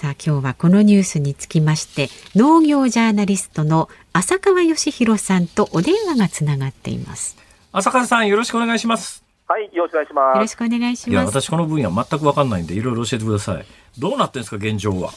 [0.00, 7.36] さあ今日はこのニュースにつきまして農業ジャーナリストの浅川義弘さんとお電話がつながっています
[7.70, 10.36] 浅川さんよろしくお願いしますはい、よろしくお願いします。
[10.36, 11.10] よろしくお願いします。
[11.10, 13.66] いや、私この分野全くわかんないんで、いろいろ教えてください。
[13.98, 15.10] どうなってんですか、現状は？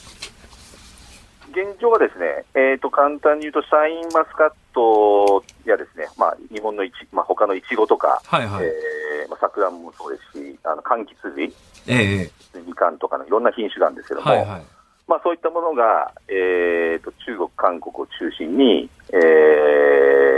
[1.51, 11.53] 現状はですね、えっ、ー、と、簡単に言うと、シャインマスカットやですね、まあ、日本のいち、まあ、他のイチゴとか、はいはい、えー、まあ、桜もそうですし、あの、柑橘類、
[11.85, 14.61] ええー、みかんとかのいろんな品種なんですけども、はいはい、
[15.07, 19.17] まあ、そういったものが、えっ、ー、と、中国、韓国を中心に、え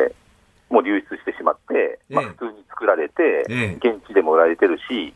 [0.09, 3.45] ー、もう流出してしまって、まあ、普通に作られて、
[3.77, 5.13] 現地でも売られてるし、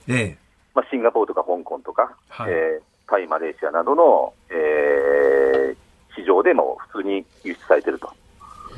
[0.75, 8.13] まあ、シンガポールとか香港とか、はい、えー、タイ、マレーシアなどの、えー、市場でも普通に輸出されてると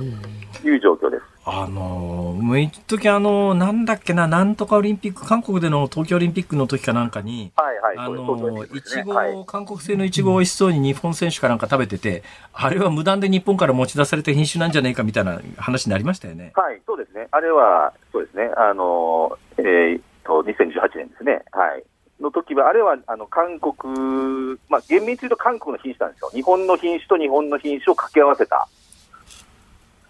[0.04, 1.24] いう状況です。
[1.44, 16.52] あのー、もう一時あのー、なんだっけな、なんとかオリンピック、韓国での東京オリンピックの時かなんかに、はいはい、あのいちご、韓国製のいちごを美味しそうに日本選手かなんか食べてて、あれは無断で日本から持ち出された品種なんじゃないかみたいな話になりましたよね。
[16.56, 17.28] はい、そうですね。
[17.32, 18.52] あれは、そうですね。
[18.56, 21.44] あのー、えー、と、2018年ですね。
[21.52, 21.84] はい。
[22.22, 26.30] の時は、あれはあの韓国、まあ、厳密に言うと韓国の品種なんですよ。
[26.32, 28.68] 日本の品種と日本の品種を掛け合わせた。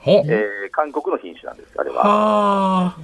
[0.06, 2.04] えー、韓国の品種なんです、あれは。
[2.04, 2.96] は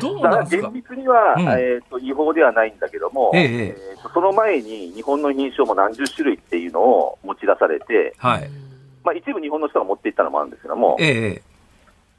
[0.00, 0.70] どうなんですか？
[0.70, 8.48] 厳密には、うん、えーと、違法ではないんだけども、えええーと、その前に日本の品種をも何十種類っていうのを持ち出されて、はい。
[9.02, 11.06] まあ、一部日本の人が持っていったのもあるんですけども、え
[11.36, 11.42] え、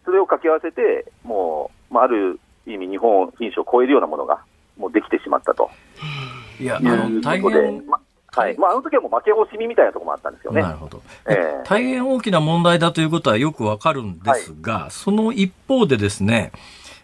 [0.03, 4.43] それを掛け合わせて、もう、まあ、ある意味、日本品種を超えるようなものが
[4.77, 5.69] もうできてしまったと。
[6.59, 7.99] いや、あの大変、ま
[8.33, 10.61] はいまあ、あの時はもう負け惜しみみたいなところもあったんですよね。
[10.61, 11.01] なるほど。
[11.27, 16.53] えー、大変大きな問題だということはよくわかるんですが、はい、その一方でですね、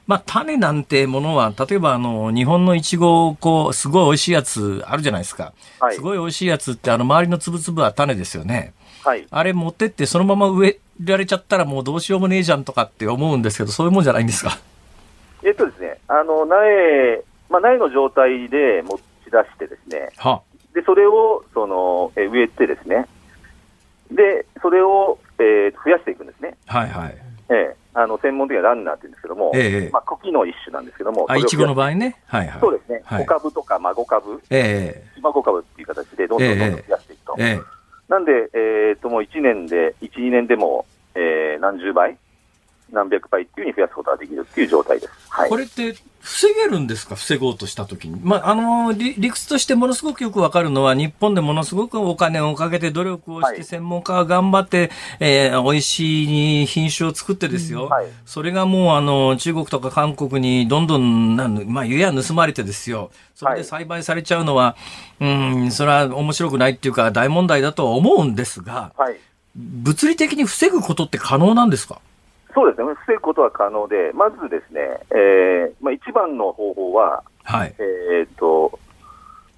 [0.07, 5.51] まあ、種なんてものは、例えばあの、日本のいちご、こう、すごい美味しいやつあるじゃないですか。
[5.81, 8.73] はい、すごい美味しいやつって、あの、周りのつぶつぶは種ですよね。
[9.03, 9.27] はい。
[9.29, 14.57] あれ持ってって、そのまま植えられちゃったらもうどうしようもねえじゃんとかって思うんですけど、そういうもんじゃないんですか？
[15.43, 20.41] えっとですね、あの、苗、まあ、苗の状態で持ち出してですね、は
[20.77, 23.07] で、それを、その、え植えてですね、
[24.11, 26.55] で、それを、えー、増やしていくんですね。
[26.67, 27.17] はいはい。
[27.49, 31.25] ええー、あの、専門的にはランナーって言うんですけども、えー、まあ、茎の一種なんですけども。
[31.29, 32.21] あ、いちごの場合ね。
[32.27, 32.59] はいはい。
[32.59, 33.01] そうですね。
[33.05, 37.35] はい、小株とか孫株、ええー、孫株っていう形でどんどんどんどん増やしていくと。
[37.39, 37.63] えー、えー、
[38.09, 40.85] なんで、えっ、ー、と、もう1年で、1、2年でも、
[41.15, 42.15] えー、何十倍
[42.91, 45.13] 何百倍っていうふうに増やすことができるっていう状態です。
[45.29, 47.15] はい、これって、防げるんですか？
[47.15, 48.19] 防ごうとしたときに。
[48.21, 57.85] まあ、あの、理屈としてものすごくよくわかるのは、日本でものすごくお金をかけて努力をして、専門家が頑張って、えー、美味しい品種を作ってですよ。
[57.85, 63.09] はい、それがもう、あの、中国とか韓国にどんどん、なんまあ、ゆや盗まれてですよ。
[63.33, 64.75] それで栽培されちゃうのは、
[65.21, 69.15] はい、うん、それは面白くないっていうか、大問題だとは思うんですが、はい、
[69.55, 72.01] 物理的に防ぐことって可能なんですか？
[72.53, 74.81] そうですね、防ぐことは可能で、まずですね、
[75.11, 78.79] えーまあ、一番の方法は、はいえーと、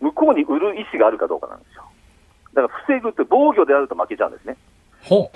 [0.02, 1.84] 向こうに売る意思があるかどうかなんですよ。
[2.54, 4.58] だから防ぐって防御であると負けちゃうんですね。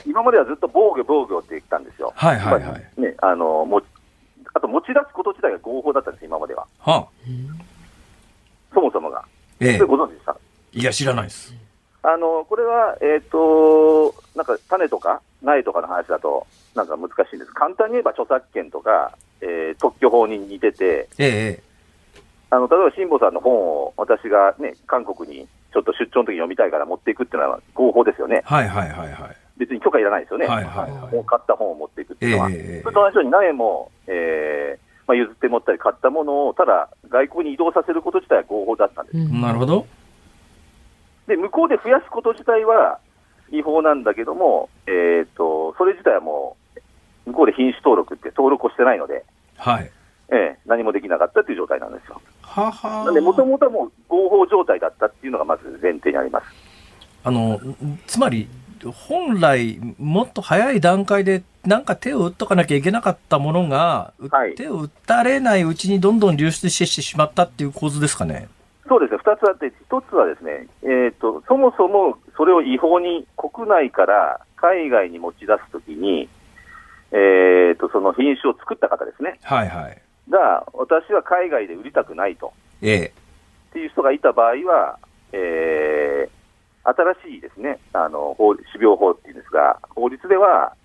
[0.06, 2.12] 今まではずっと防御、防御って言ったんですよ。
[2.16, 3.02] はいはいはい。
[3.02, 3.82] ね、あのも
[4.54, 6.68] あと持ち出すこと自体が合法だったんです、今までは。
[6.80, 7.08] はあ、
[8.74, 9.24] そもそもが。
[9.60, 10.36] ええ、ご存知でした
[10.74, 11.54] いや、知らないです。
[12.04, 16.46] あのこれは、えっ、ー、と、なんか種とか苗とかの話だと、
[16.76, 17.52] なんか難しいんです。
[17.54, 21.64] 簡単に言えば著作権とか、えー、特許法に似てて、ええ、
[22.50, 28.42] あの例えば辛坊さんの本を私が、ね、韓国にちょっと出張の時に読みたいから持っていくっていうのは合法ですよね。
[28.46, 29.38] はいはいはいはい。
[29.58, 30.48] 別に許可いらないですよね。
[30.48, 32.50] はいはいはい、買った本を持っていくっていうのは。
[32.52, 39.18] えそれと同じように苗も、えーまあ、譲って持ったり買ったものをただ外国に移動させること自体は合法だったんです。
[39.18, 39.86] なるほど。
[41.28, 43.00] で、向こうで増やすこと自体は
[43.52, 46.53] 違法なんだけども、えーと、それ自体はもう、
[47.26, 49.24] 向こうで品種登録って登録をしてないので、
[49.58, 49.92] はい
[50.30, 52.22] えー、何もできなかったという状態なんですよ。
[52.42, 56.46] ははなんで、もともとはもう合法状態だったっていうのがまず前提にあります。
[57.24, 57.60] あの
[58.06, 58.48] つまり、
[58.92, 68.50] 本来、もっと早い段階で、なんか手を打っとかなきゃいけなかったものが、はい、手を打たれないうちにどんどん流出してしまったっていう構図ですかね。
[68.88, 76.28] そうですね、2つあって、1つはですね、えーと、そもそもそれを違法に国内から海外に持ち出すときに、
[77.14, 83.14] えーと、その品種を作った方ですね、はいはい、が、私は海外で売りたくないと、ええ、
[83.70, 84.98] っていう人がいた場合は、
[85.32, 90.76] えー、新しいですねあの法種苗法っていうんですが、法律では、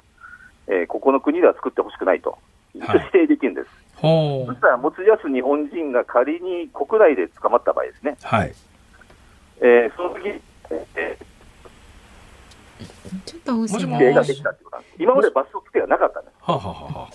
[0.67, 2.39] えー、ここの国では作ってほしくないと、
[2.75, 3.67] 指定できるんです。
[3.67, 8.55] はいそしたら持ち出す日本人が仮に国内で捕まった場合ですね、はい。
[9.61, 10.41] えー、その時、
[10.95, 11.25] えー、
[13.25, 13.69] ちょっと規
[13.99, 14.95] 制ができたってことなんです。
[14.99, 16.35] 今まで罰則規定がなかったんです。
[16.41, 17.11] ははは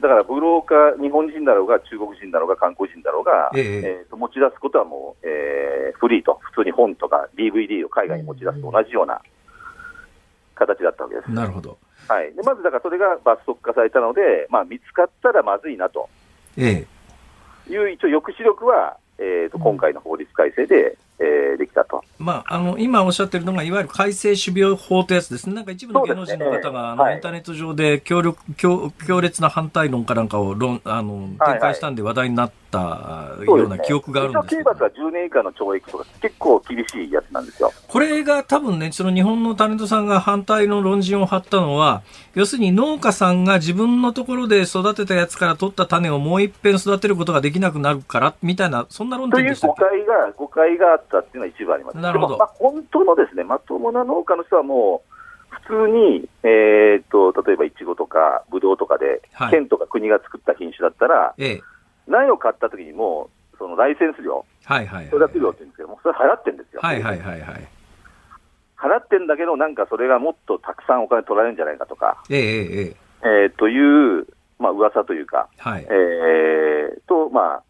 [0.00, 9.22] だから、ブローカー、日本人だろうが、中国人だろうが、韓国人だろうが、えー、えー、と持ち出すことはもう、えー、フリーと、普通に本とか DVD を海外に持ち出すと同じような
[10.56, 11.30] 形だったわけです。
[11.30, 11.78] なるほど。
[12.08, 16.08] はい、でまずだからそれが罰則化されたので、まあ、見つかったらまずいなと。
[16.56, 16.84] え
[17.68, 37.72] え、いう一応抑止力は、えーと、今回の法律改正で、えー、できたと、まあ、あの今おっしゃってるのが、いわゆる改正種苗法というやつですね、なんか一部の芸能人の方が、ね、あの、インターネット上で強力強強烈な反対論かなんかを論あの展開したんで話題になったような記憶があるんですけど、刑罰は10年以下の懲役とか、結構厳しいやつなんですよ。
[37.86, 42.02] これが多分ね、その日本のタレントさんが反対の論陣を張ったのは、
[42.34, 49.82] 要するに農家さんが自分のところで育てたやつから取った種をもう一遍育てることができなくなるからみたいな、そんな論点でしたっけ？
[49.82, 51.98] という誤解が誤解があったっていうのは一部あります。
[51.98, 52.38] なるほど。
[52.38, 55.12] まあ、本当のですね、まともな農家の人はもう、
[55.66, 61.62] 普通に、えー、っと、例えばいちごとかぶどうとかで、はい、県とか国が作った品種だったら、ええ、
[62.08, 66.80] 苗を買った時にもう、そのライセンス料、はいはい、はい、それだけ料って言うんですけども、それ払ってるんですよ。
[66.82, 67.68] はいはいはいはい。
[68.76, 74.26] 払ってんだけど、なんかそれがもっとたくさんお金取られるんじゃないかとか、えええええー、という、
[74.58, 77.62] まあ噂というか、はい、えー、と、まあ、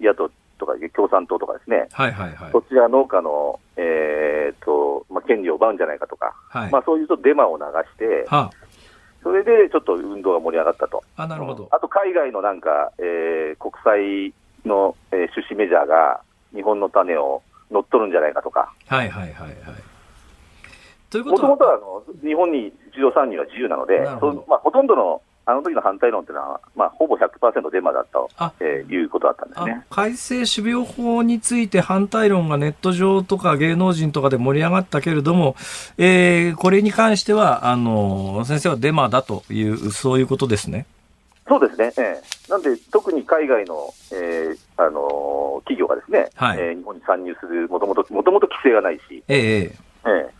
[0.00, 6.70] 野党とか共産党とかですね、はいはいはい、そちら農家の、えーとまあ、権利を奪うんじゃないかとか、はい。
[6.70, 8.50] まあ、そういうとデマを流して、はあ、
[9.22, 11.02] それでちょっと運動が盛り上がったと。
[11.16, 11.68] あなるほど。
[11.70, 14.34] あと海外のなんか、えー、国際
[14.64, 16.20] の、えー、出資メジャーが
[16.54, 18.72] 日本の種を乗っ取るんじゃないかとか。
[18.86, 19.56] はいはいはいはい。
[21.10, 28.28] ということもともとはあの日本に自動参入は自由なので、そまあ、ほとんどのあの時の反対論というのは、まあ、ほぼ100%デマだったと、
[28.60, 29.82] えー、いうことだったんですね。
[29.88, 35.56] 改正種苗法について反対論がネット上とか芸能人とかで盛り上がったけれども、
[35.96, 40.84] えー、これに関してはあの先生はデマだという、そういうことですね。
[41.48, 48.28] そうですね、えー、なんで、特に海外の,、えーあのー、企業がですね、はい、えー、日本に参入する、もともと規
[48.62, 49.72] 制がないし、えー、
[50.04, 50.37] えー、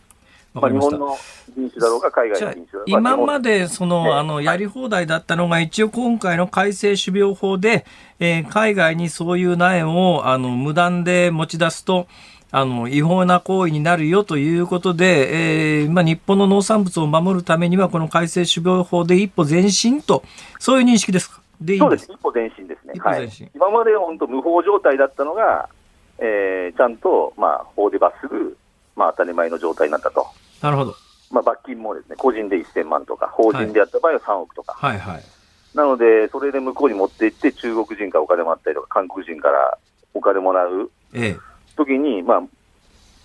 [0.53, 1.15] まあ、日本の
[1.53, 2.57] 品種だろうが、海外。
[2.87, 7.85] 今まで、その、あの、やり放題だったのが、一応今回の改正種苗法で、
[8.19, 12.07] えー、海外にそういう苗を、あの、無断で持ち出すと、
[12.51, 20.23] あの、違法な行為になるよということで、えー、まあ、日本の農産物を守るためには、この改正種苗法で一歩前進と、
[20.57, 21.41] そういう認識ですか？
[21.61, 22.93] でそうです、一歩前進ですね。
[22.97, 25.69] はい、今まで本当無法状態だったのが、
[26.17, 28.57] えー、ちゃんと、まあ、法で罰する、
[28.95, 30.25] まあ、当たり前の状態になったと。
[30.61, 30.95] なるほど。
[31.31, 34.73] まあ、罰金もですね、個人で1000万とか、法人でやった場合は3億とか。
[34.75, 35.23] はいはい。
[35.75, 39.77] なので、それで向こうに持って行って、中国人からお金もらったりとか、韓国人から
[40.13, 40.91] お金もらう
[41.75, 42.43] 時に、ええ、まあ、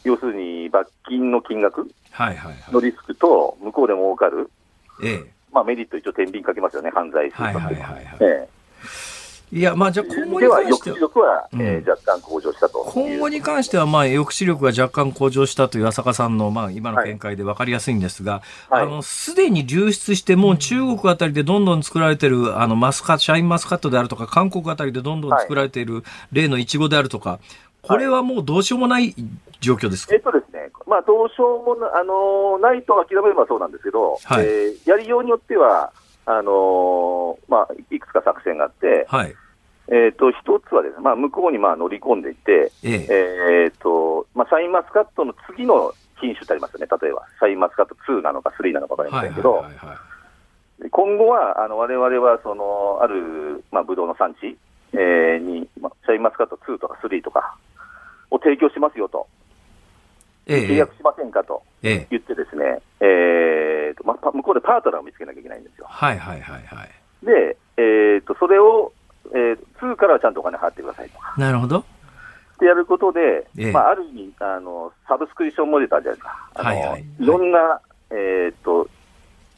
[0.05, 1.91] 要するに罰金の金額
[2.71, 4.51] のリスクと、向こうで儲かる、
[5.03, 5.31] ええ。
[5.51, 8.49] まあ、メリット一応天秤かけますよね、犯罪するとはいはいはい、ええ
[9.53, 10.97] いや、まあ、じゃあ今後に関しては。
[10.97, 12.79] 抑止力は、うん、えー、若干向上したと。
[12.93, 27.39] 今後に関しては、まあ、抑止力が若干向上したという浅香さんの、まあ、今の見解で分かりやすいんですが、はい、あの、すでに流出して、もう中国あたりでどんどん作られている、あの、マスカシャインマスカットであるとか、韓国あたりでどんどん作られている例のイチゴであるとか、
[27.83, 29.15] これはもうどうしようもない
[29.61, 35.93] 状況ですか、えっとですね、まあ、どうしようもな、あのないと諦めればそうなんですけど、はい、えー、やりようによっては、
[36.27, 39.35] あのー、まあ、いくつか作戦があって、はい、
[39.89, 43.07] えっ、ー、と、一つはですね、まあ、向こうにまあ乗り込んでいて、ええ。
[43.11, 49.65] えー、と、まあ、シャインマスカットの次の品種ってありますよね、例えば、シャインマスカット2なのか3なのか分かりませんけど、
[50.91, 54.57] 今後は、あの、我々は、その、ある、まあ、ブドウの産地、
[54.93, 57.57] えー、に、まあ、シャインマスカット2とか3とか
[58.31, 59.27] を提供しますよと。
[60.47, 63.07] え契約しませんかと言ってですね、え
[63.89, 65.87] えー、とまあ、向こうでパートナーを見つけなきゃいけないんですよ。
[65.89, 66.89] はいはいはいはい。
[67.25, 68.93] で、えー、とそれを
[69.33, 71.35] えー、2からはちゃんとお金払ってくださいとか。
[71.39, 71.79] なるほど。
[71.79, 71.85] っ
[72.59, 76.51] てやることで、ええ、まあ、ある意味あの、サブスクリプションモデルあるじゃないですか。
[76.55, 77.81] あの、はいはい、いろんな、
[78.11, 78.89] えー、っと、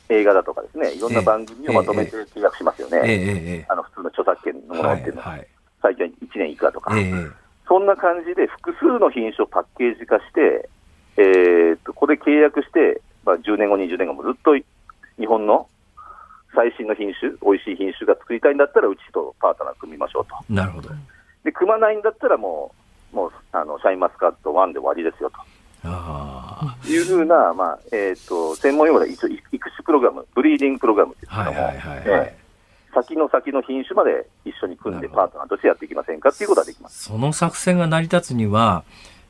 [0.09, 3.01] 映画だとかですね、いろんな番組をまとめて契約しますよね。
[3.05, 5.49] ええあの普通の著作権のものっていうのは、はいはい、
[5.83, 6.95] 最近1年いくらとか、
[7.67, 10.69] そんな感じで複数の品種をパッケージ化して、
[11.17, 14.55] えー、っとこれ契約して、まあ、10年後、20年後もずっと
[15.19, 15.69] 日本の
[16.55, 20.53] 最新の品種、美味しい品種が作りたいんだったら、うちとパートナー組みましょうと。
[20.53, 20.91] なるほど。
[21.45, 22.75] で、組まないんだったら、も
[23.13, 25.37] う、もう、あの、シャインマスカット1で終わりですよと。
[25.85, 37.05] あいうふうな、まあ、えっ、ー、と、専門用語で一応、育種プログラム、ブリーディングプログラムって言っても、はいはいはい、はいえー、先の先の品種まで一緒に組んでパートナーとしてやっていきませんかっていうことはできます。
[37.05, 38.85] その作戦が成り立つには、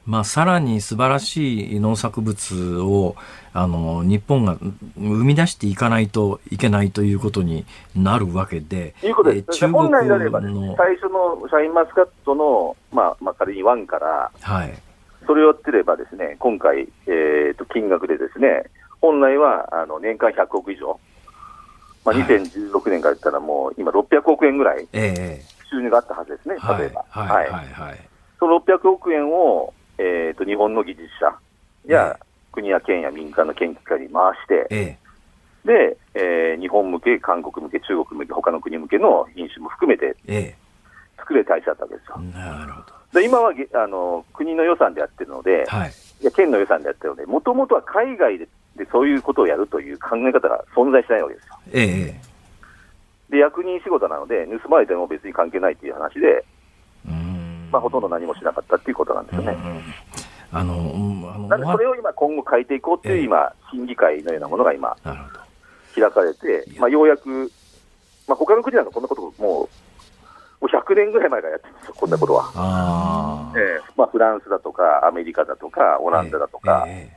[0.07, 3.17] まあ、さらに素晴らしい農作物を
[3.53, 4.57] あの日本が
[4.97, 7.65] 生み出していかないといけないということに
[7.97, 14.75] なるわけで、いうことです、中国の、ね、最初のシャインマスカットの、まあまあ、仮に1から、はい、
[15.27, 18.65] それをやってれば、ですね今回、えーと、金額でですね
[19.01, 21.01] 本来はあの年間100億以上、
[22.05, 27.05] まあ、2016年から言ったら、もう今、600億円ぐらい収入があったはずですね、例えば。
[27.09, 27.29] はい。
[27.29, 27.51] はい。
[27.51, 27.67] はい。
[27.67, 31.37] はい、その600億円をえーと、日本の技術者。
[31.87, 32.19] や、
[32.53, 34.99] 国や県や民間の研究会に回して、え
[35.65, 40.17] え、で、えー、日本向け、韓国向け、中国向け、他の国向けの品種も含めて、
[41.19, 42.19] 作れ体制だったわけですよ。
[42.19, 42.97] なるほど。
[43.13, 51.59] で今はあの国の予算でやってるので、はい、いや県の予算でやってるので、もともとは海外ででそういうことをやるという考え方が存在しないわけですよ。
[51.73, 51.83] え
[52.15, 52.21] え、
[53.31, 56.45] で役人仕事なので、盗まれても別に関係ないという話で、
[57.77, 59.53] まあ、ほとんど何もしなかったっていうことなんですよね。
[59.53, 59.83] うんうん
[60.53, 60.75] あの、
[61.35, 64.97] あのなそれを今、今後変えていこうっていう、今、審議会のようなものが今、
[65.95, 67.51] 開かれて、まあ、ようやく、
[68.29, 69.69] まあ他の国なんかこんなこともう、も
[70.63, 72.51] う100年ぐらい前からやってるんですよ、こんなことは。
[72.55, 77.11] あえーまあ、フランスだとか、アメリカだとか、オランダだとか、え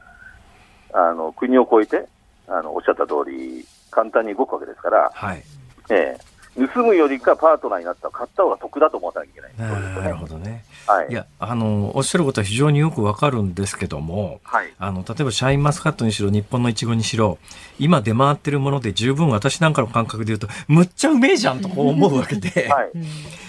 [0.91, 2.09] ー、あの国を越えて
[2.47, 5.43] あの、おっしゃった通り、簡単に動くわけですから、はい。
[5.91, 10.65] えー、盗むよりかパートナーになったら買った方が得だと思わなきゃいけない、ね、なるほどね。
[10.87, 17.37] はい、いやあのおっしゃることは非常によくわかるんですけども、はい、あの例えばシャインマスカットにしろ日本のいちごにしろ
[17.77, 22.91] 今出回ってるもので十分私なんかの感覚で言うとむっちゃうめえじゃんと思うわけで、はい、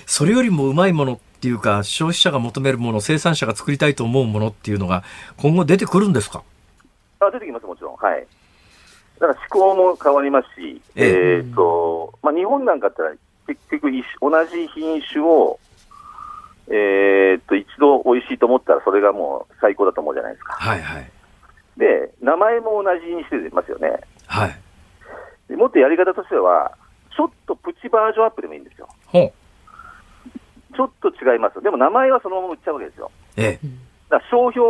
[0.06, 5.02] それよりもうまいものっていうか消費者が求めるもの生産者が作りたいと思うものっていうのが
[5.38, 6.42] 今後出てくるんですか？
[7.20, 7.96] あ出てきますもちろん。
[7.96, 8.26] はい
[9.20, 13.02] だから思考も変わりますし、えーとまあ、日本なんかって
[13.46, 13.90] 結局
[14.20, 15.60] 同じ品種を、
[16.68, 20.54] えー、と一度美味しいと思ったらそれがもう最高だと思うじゃないですか。
[20.54, 21.10] はいはい、
[21.76, 24.00] で名前も同じにしてますよね。
[24.26, 24.58] はい、
[25.48, 26.72] でもっとやり方としては
[27.14, 28.88] ちょっとプチバージョンアップでもいいんですよ。
[30.74, 31.60] ちょっと違います。
[31.60, 33.10] でも名前はそのまま売っちゃうわけですよ。
[33.36, 33.66] ええ、
[34.08, 34.64] だから商標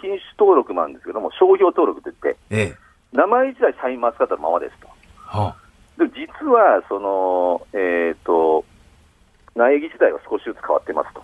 [0.00, 2.81] 品種登録もあるんですけども、商標登録って言って、ええ、
[3.12, 4.88] 名前自体シャインマスカットのままですと。
[5.16, 5.56] はあ、
[5.98, 8.64] で実は、その、えっ、ー、と、
[9.54, 11.20] 苗木自体は少しずつ変わってますと。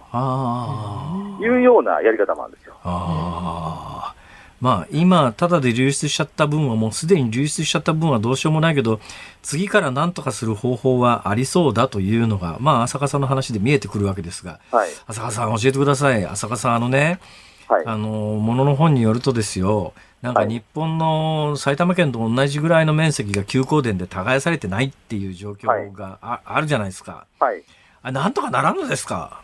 [1.45, 2.75] いうようなやり方もあるんですよ。
[2.85, 4.15] あ
[4.61, 9.01] まあ、今、ただで流出しちゃった分は、もうすでに流出しちゃった分はどうしようもないけど、
[9.41, 16.27] 次から何とかする方法はありそうだというのが、まあ、浅香さんの話で見えてくるわけですが、はい、浅香さん、教えてください。
[16.27, 17.21] 浅香さん、あのね、
[17.69, 27.27] はい、あの、ものの本によるとですよ、なんか日本の埼玉県と同じぐらいの面積が休耕田で耕されてないっていう状況があ,、あるじゃないですか。
[27.39, 27.63] はい。
[28.03, 29.43] あなんとかならんのですか？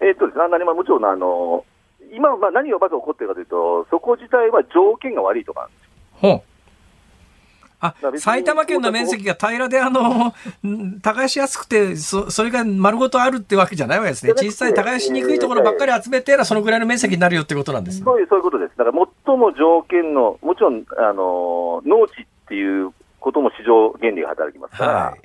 [0.00, 1.64] えー、っとですね、何ももちろん、あの、
[2.12, 5.68] 今、まあ、何がまず起こっているかというと、そこ自体は条件が悪いとか
[6.12, 6.42] ほう
[7.80, 10.34] あ埼玉県の面積が平らで、あの、
[11.00, 14.32] 耕しやすくてそ、それが丸ごとあるってわけじゃないわけですね。
[14.32, 18.76] 小さい耕しにくいところばっかり集めて、そのぐらいの面積になるよってことなんです、ね、そういう、そういうことです。
[18.76, 25.20] だから最も条件の、もちろん、あの、農地っていうことも市場原理が働きますから、はい、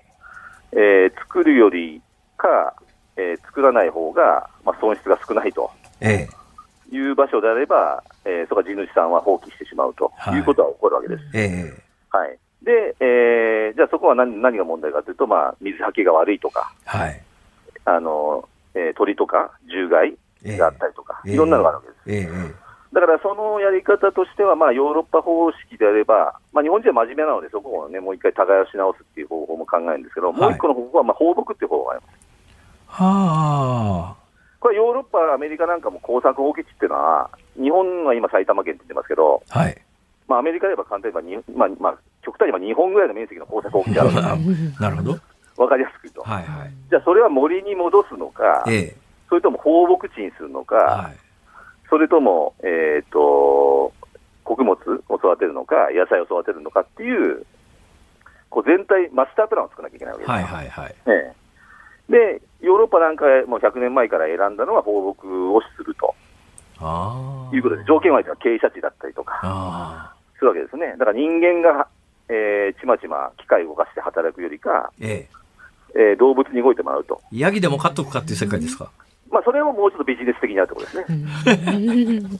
[0.74, 2.02] えー、作るより
[2.38, 2.76] か、
[3.16, 5.72] えー、作らない方が、まあ、損失が少ないと。
[6.02, 6.44] ええ
[6.96, 11.24] いう場所であれば、えー、そこは地主さんは放棄してしまうということは起こるわけです。
[11.34, 11.83] えー、
[12.14, 12.38] はい。
[12.64, 17.22] で、えー、じゃあそこは何何が問題かというと、まあ、水はけが悪いとか、はい。
[17.86, 20.16] あの、えー、鳥とか獣害
[20.58, 22.26] があったりとか、えー、いろんなのがあるわけです。
[22.26, 22.54] えー、
[22.94, 32.18] だからそのやり方としては、まあ、ヨーロッパ方式であれば、まあ、日本人は真面目なので、そこをね、もう一回耕し直すっていう方法も考えるんですけど、はい、もう一個の方法は、まあ、放牧っていう方法があります。
[32.88, 34.24] はあ。
[34.60, 39.82] これ、ヨーロッパ、アメリカなんかも耕作放棄地っていうのは、日本は今、埼玉県って言ってますけど、はい、
[40.28, 44.36] まあ、アメリカで言えば簡単に言えば、まあまあ、極端に言えば日本ぐらいの面積の耕作放棄地あるから、
[44.80, 45.20] なるほど。
[45.56, 48.96] 分かりやすく言うと、はいはい、じゃあ、それは森に戻すのか、ええ、
[49.30, 51.18] それとも放牧地にするのか、はい、
[51.90, 53.94] それとも、えーと、
[54.44, 54.78] 穀物
[55.10, 57.46] を育てるのか、野菜を育てるのかっていう、
[58.50, 60.32] こう全体、マスタープランを作らなきゃいけないわけです。
[60.32, 60.96] はいはいはい。
[61.08, 61.34] え
[62.10, 66.16] え、でヨーロッパなんかもう100年前から選んだのは放牧をすると。
[67.54, 70.13] いうことで、条件は傾斜地だったりとか
[70.44, 70.96] するわけですね。
[71.00, 71.88] だから人間が、
[72.28, 75.28] えー、ちまちま機械を動かして働くよりか、え
[75.96, 77.22] ええー、動物に動いてもらうと。
[77.32, 78.92] ヤギでも飼っとくかっていう世界ですか？
[79.32, 82.40] まあ、それをもうちょっとビジネス的にやるってことですね。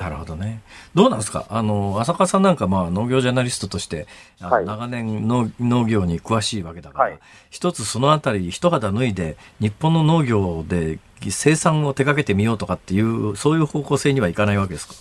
[0.00, 0.62] なるほどね。
[0.94, 1.46] どうなんですか？
[1.48, 4.06] あの、浅川さんなんかまあ農業ジャーナリストとして、
[4.40, 7.18] はい、長年農農業に詳しいわけだから、はい、
[7.50, 14.94] 一つそのあたり一肌脱いで日本の農業で生産を手掛けてみようとかっていう、そういう方向性にはいかないわけですか？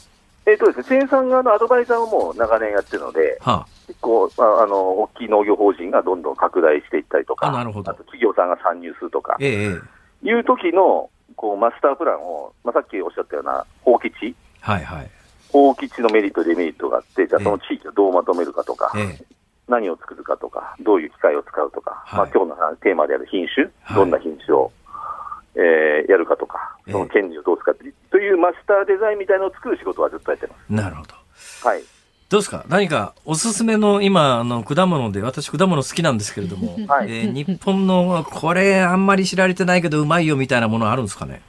[0.50, 7.91] えっ、ー、とですね、生産側のアドバイザーをもう長年やってるので、はあ、結構、まあ、あの、大きい農業法人がどんどん拡大していったりとか、あなるほど。
[7.91, 15.10] あと企業さんが参入するとか、ええ、いう時の、こう、マスタープランを、まあ、さっきおっしゃったような放棄地、はいはい。
[15.52, 19.26] 大吉のメリット、デメリットがあって、じゃあその地域をどうまとめるかとか、ええ、
[19.68, 24.72] 何を作るかとか、どういう機械を使うとか、はい、まあ今日のテーマである品種、はい、どんな品種を、
[25.56, 30.74] えー、やるかとか、その権利をどう使って、というマスターデザインみたいなのを作る仕事はずっとやってます。
[30.74, 31.16] なるほど。
[31.68, 31.82] はい。
[32.30, 32.64] どうですか？
[32.70, 41.41] 何かおすすめの今、あの、果物で、私果物好きなんですけれども、 はい、えー、日本のこれあんまり知られてないけどうまいよみたいなものあるんですかね？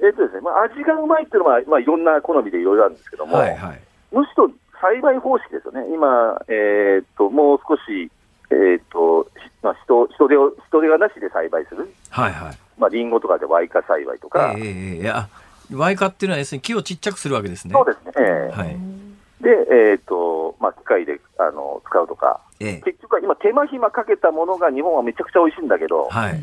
[0.00, 3.80] えっ、とですね、まあ、味がうまいっていうのは、まあ、いろんな好みでいろいろあるんですけども、はいはい、
[4.12, 4.50] むしろ
[4.80, 8.10] 栽培方式ですよね、今、えー、っともう少し、
[8.50, 9.28] えー、っと
[9.62, 14.54] まあ、人人手を人手がなしで栽培する、はいはいまあ、リンゴとかでワイカ栽培とか。
[14.58, 15.28] えー、いや
[15.72, 17.72] ワイカっていうのは、要するに木をちっちゃくするわけですね。
[17.72, 18.76] そうですね、えーはい、
[19.40, 26.40] で、えーとまあ、機械であの使うとか、えー、結局は今、手間暇かけたものが日本はめちゃくちゃ美味しいんだけど、はい、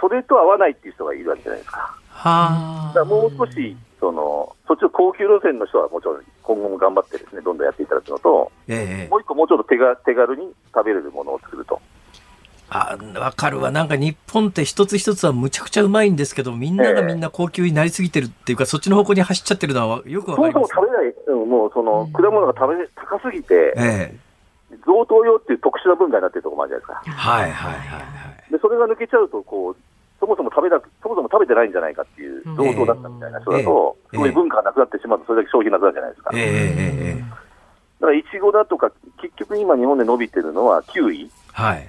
[0.00, 1.96] それと合わないっていう人がいるわけじゃないですか。
[2.10, 11.80] はだもう少しその、そっちの高級路線の人はもちろん今後も頑張ってですね、どんどんやっていただくのと、ええ、もう一個もうちょっと手が手軽に食べれるものを作ると。
[12.70, 13.70] あ、わかるわ。
[13.70, 20.72] なんか日本って一つ一つはむちゃくちゃうまいんですけど、みんながみんな高級になりすぎてるっていうか、え、そっちの方向に走っちゃってるのはよくわかります。
[20.72, 24.16] そうそう食べない、もうその、果物が食べ、高すぎて、ええ、
[24.86, 27.20] 贈答用っていう特殊な文化になってるところもあるじゃないですか。
[27.20, 28.04] はいはいはい、は
[28.48, 28.52] い。
[28.52, 29.76] で、それが抜けちゃうと、こう、
[30.20, 36.30] そもそも食べなく、そもそも食べてないんじゃないかっていう同等だったみたいな人だと、えー、そういう文化がなくなってしまうと、それだけ消費なくなるじゃないですか。
[36.34, 37.26] えー、だ
[38.06, 41.30] から、いちごだとか、結局今日本で伸びてるのは、キウイ。
[41.52, 41.88] はい。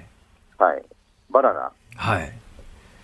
[0.62, 0.82] はい。
[1.30, 1.72] バナナ。
[1.96, 2.32] はい。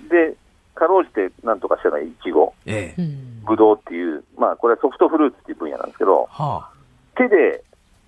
[0.09, 0.37] で、
[0.75, 2.55] かろうじてなんとかしてないいちご。
[2.67, 3.47] ええー。
[3.47, 6.71] ぶどうっていう、まあ、これはソフトフルーツっていう分野なんですけど、はあ、
[7.17, 7.65] 手で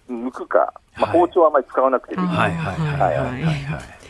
[0.08, 2.20] 剥くか、まあ、包丁はあまり使わなくていい。
[2.20, 4.00] はいはいはいはいはい。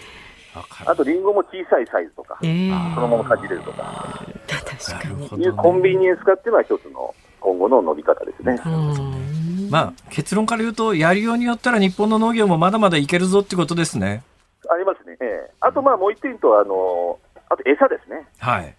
[0.85, 5.45] あと、りんごも小さいサイズとか、えー、そのままかじれるとか、確かに。
[5.45, 8.61] いうコンビニエンス化っていうのは一つの今後の伸び方ですね。
[9.71, 14.25] まあ、結論から言うと、やりようによったら日本の農業もまだまだいけるぞってことですね。
[14.71, 15.17] ありますね。
[15.21, 17.19] えー、あと、まあ、もう一点と、あの、
[17.49, 18.27] あと餌ですね。
[18.39, 18.75] はい。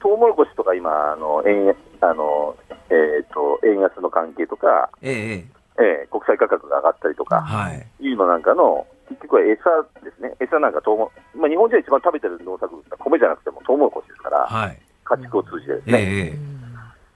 [0.00, 2.56] トウモロコシとか今、あの円あの、
[2.88, 5.44] えーと、円安の関係とか、ええ
[5.78, 9.60] えー、国際価格が上がったりとか、はい、いうのなんかの、結局は餌
[10.02, 16.00] ですね、餌なんかトウモ、まあ、日本人が一番食べてる農作物は米じゃなくてもトウモロコシですから、はい、家畜を通じてですね。
[16.00, 16.38] え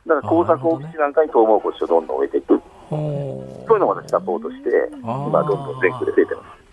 [0.06, 6.63] ー、だから耕作放棄地なんかにトウモロコシをどんどん植えていく、そういうのを私サポートして、今、どんどん全国で増えてます。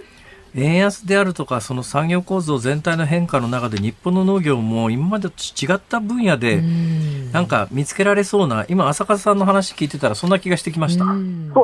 [0.55, 6.63] 円安であるとか、その産業構造全体の変化の中で、日本の農業も今までと違った分野で、
[7.31, 11.11] なんか見つけられそうな、今、浅香さんの話聞いてたら、そんな気がしてきましたそ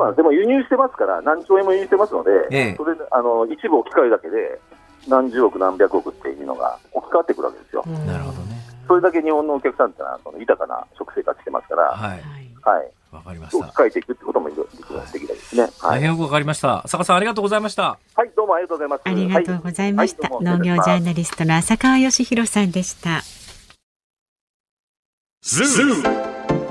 [0.00, 4.60] なんです、でも輸入してますから、何兆円も輸入してますので、ええ、それあの一部置き換えるだけで、
[5.06, 7.84] 何十億、何百億っていうのが置き換わってくるわけですよ。
[8.06, 8.60] なるほどね。
[8.86, 12.24] それだけ日本のお客さんってのは、その豊かな食生活してますから、はい。
[12.62, 12.92] はい。
[13.10, 13.72] わかりました。
[13.76, 15.68] 変えていくってこともできないですね。
[15.82, 16.86] 大変よくわかりました。
[16.86, 17.98] 坂さんありがとうございました。
[18.14, 19.02] はい、どうもありがとうございます。
[19.04, 20.28] ありがとうございました。
[20.28, 23.22] 農業ジャーナリストの浅川義弘さんでした。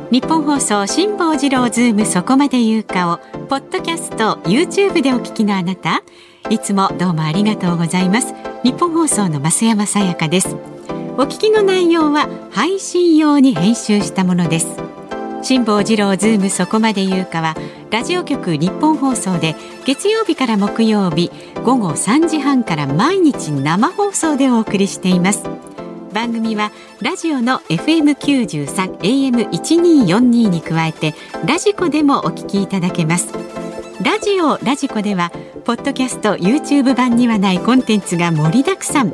[0.10, 3.18] ニッポン放送辛坊治郎ズームそこまで言うかを
[3.48, 6.04] ポッドキャスト YouTube でお聞きのあなた
[6.50, 8.34] いつもどうもありがとうございます
[8.64, 10.56] ニッポン放送の増山さやかです
[11.18, 14.97] お聞きの内容は配信用に編集したものです
[15.48, 17.56] 辛坊治郎ズームそこまで言うかは
[17.90, 21.32] ラジオ局ニッポン放送で月曜日から木曜日
[21.64, 25.44] 午後3時半から毎日生放送でお送りしています。
[26.12, 33.32] 番組はラジオの FM93 AM1242 に加えてラジコでもお聞きいただけます。
[34.04, 35.32] ラジオラジコでは
[35.64, 39.14] ポッドキャスト YouTube 版にはないコンテンツが盛りだくさん。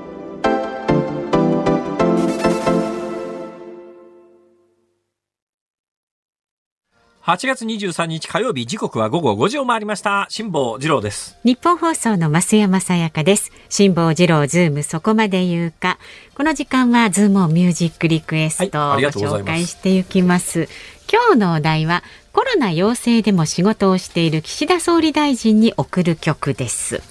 [7.23, 10.25] 8月23日火曜日時刻は午後5時を回りました。
[10.29, 11.37] 辛坊治郎です。
[11.43, 13.51] ニッポン放送の増山さやかです。
[13.69, 15.99] 辛坊治郎ズームそこまで言うか。
[16.33, 20.69] この時間はズームをミュージックリクエストをご紹介していきます、はい、
[21.11, 22.01] 今日のお題は
[22.33, 27.03] コロナ陽性でも仕事をしている岸田総理大臣に送る曲です。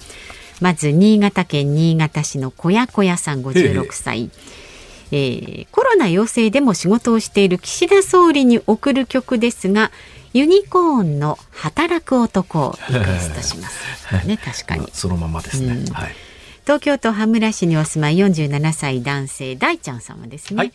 [0.59, 4.29] まず新潟県新潟市の小屋小屋さん56歳
[5.11, 9.91] えー、コロナ陽性でも仕事をしている岸田総理に送る曲ですが
[10.33, 14.27] ユニコーンの働く男をリクエストします。
[14.27, 14.87] ね、 確かに。
[14.93, 15.73] そのままですね。
[15.73, 16.15] うん、はい。
[16.63, 20.57] 東京都羽村市にお住まい47歳男性大ちゃん様ですね。
[20.57, 20.73] はい、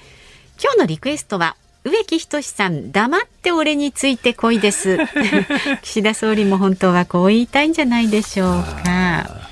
[0.63, 4.99] 今日のリクエストは植木仁さん黙って俺についてこいです
[5.83, 9.47] 岸田総理も本当はこう言いたいんじゃないでしょうか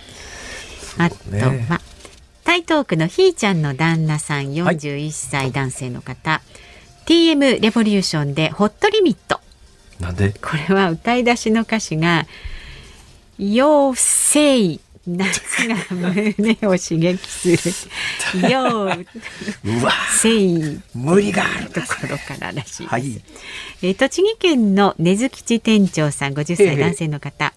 [0.98, 1.16] あと
[1.68, 1.80] は、
[2.44, 6.42] 台東区のひーちゃんの旦那さん41歳男性の方、は
[7.06, 9.40] い、TM レボリューションでホットリミット。
[9.98, 10.32] なんで？
[10.32, 12.26] これは歌い出しの歌詞が
[13.40, 17.58] 「妖精夏が胸を刺激する。
[18.48, 19.06] 妖
[20.18, 21.70] 精無理がある。
[21.70, 23.20] ところかららしいはい、
[23.82, 27.52] えー、栃木県の根津吉店長さん50歳男性の方、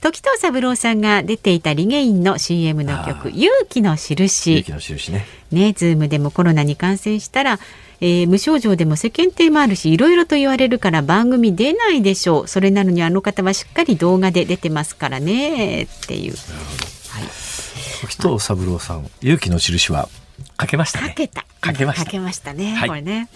[0.00, 7.58] 時任三郎さんが出ていたリゲインの CM の曲「勇気のしるし」勇気のしるしねねズームでもコロナに感染したら、
[8.00, 16.32] えー、無症状でも世間体もあるしいろいろと言われるから番組出ないでしょうそれなのにあの方はしっかり動画で出てますからねっていう。
[17.10, 17.24] はい、
[18.06, 20.08] 時藤三郎さん勇気の印は
[20.56, 21.08] かけましたね。
[21.08, 21.44] かけた。
[21.60, 22.04] かけました。
[22.04, 22.74] かけましたね。
[22.74, 23.28] はい、これね。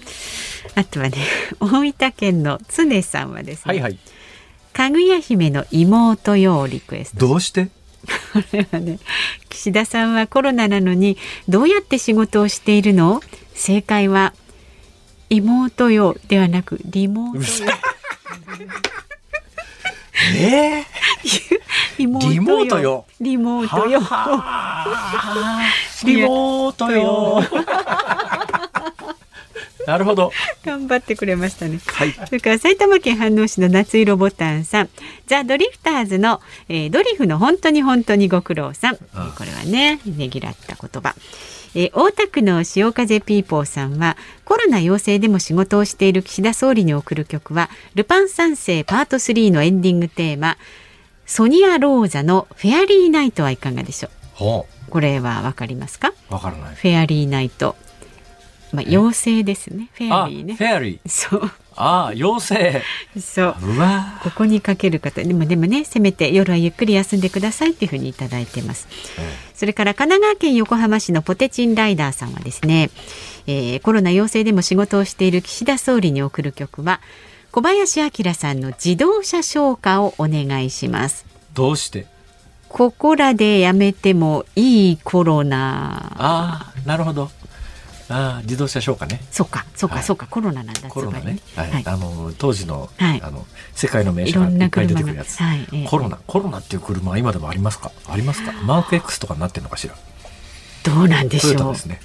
[0.74, 1.18] あとはね、
[1.60, 3.74] 大分県の常さんはですね。
[3.74, 3.98] はいはい。
[4.72, 7.26] かぐや姫の妹よをリクエスト。
[7.28, 7.66] どうして？
[8.32, 8.98] これはね
[9.48, 11.16] 岸田さんはコロナなのに
[11.48, 13.20] どうやって仕事をしているの？
[13.54, 14.32] 正解は
[15.30, 17.70] 妹よではなくリモートよ
[20.36, 20.80] え。
[20.80, 20.84] ー、
[21.98, 24.00] リモートよ リモートよ。
[26.04, 27.42] リモートよ
[29.86, 30.32] なるほど。
[30.64, 31.80] 頑張ってくれましたね。
[31.86, 32.12] はい。
[32.12, 34.88] それから埼玉県飯能市の夏色ボタンさん、
[35.26, 38.96] ザ・ドリフターズの、えー、ドリフの本当に本当にご苦労さん。
[38.96, 39.02] こ
[39.44, 41.14] れはね、ねぎらった言葉。
[41.74, 50.58] えー、大田区の潮風ピーポーさんはコロナ陽性でも仕事をしている岸田総理に送る曲はルパン三世パート3のエンディングテーマ
[51.24, 54.90] ソニア・ローザのフェアリーナイトはいかがでしょう？
[54.90, 56.12] これはわかりますか？
[56.28, 57.74] わからないフェアリーナイト
[58.72, 59.88] まあ、妖精ですね。
[59.92, 60.54] フェアリーね。
[60.54, 61.08] フェアリー。
[61.08, 61.50] そう。
[61.76, 62.82] ああ、妖
[63.14, 63.20] 精。
[63.20, 63.56] そう。
[63.62, 68.88] うわここにかける方、でもでもね、せめて夜はゆっくり休んでくださいっていうふうにいただいてます。
[69.18, 72.90] うん、それから神奈川県横浜市のポテチンライダーさんはですね、
[73.46, 77.00] えー、コロナ陽性でも仕事をしている岸田総理に送る曲は、
[77.50, 81.26] 小林明さんの自動車消火をお願いします。
[81.52, 82.06] どうして？
[82.68, 86.14] ここらでやめてもいいコロナ。
[86.16, 87.30] ああ、なるほど。
[88.12, 89.20] あ自動車消火ね。
[89.30, 90.88] そうか、そうか、はい、そうか、コロナなんだ。
[90.88, 91.38] コロナね。
[91.56, 95.36] はい、あの当時の、はい、あの世界の名車がいっぱい出てくるやつ。
[95.42, 97.90] はい、コロナ、コロナっていう車は今でもありますか？
[98.08, 98.52] ありますか？
[98.64, 99.94] マーク X とかになってるのかしら？
[100.84, 101.72] どうなんでしょう。
[101.72, 102.00] ですね。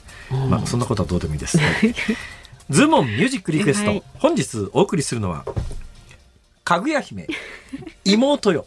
[0.49, 1.63] まあそんなことはどうでもいいです、ね。
[2.69, 5.45] ズモンミュージックリクエスト、本日お送りするのは。
[6.63, 7.27] かぐや姫
[8.03, 8.65] 妹よ。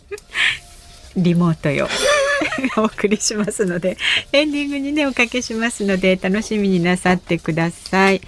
[1.17, 1.89] リモートよ。
[2.77, 3.97] お送りしますので
[4.33, 8.21] エンディングにねおかけしますので楽しみになさってください。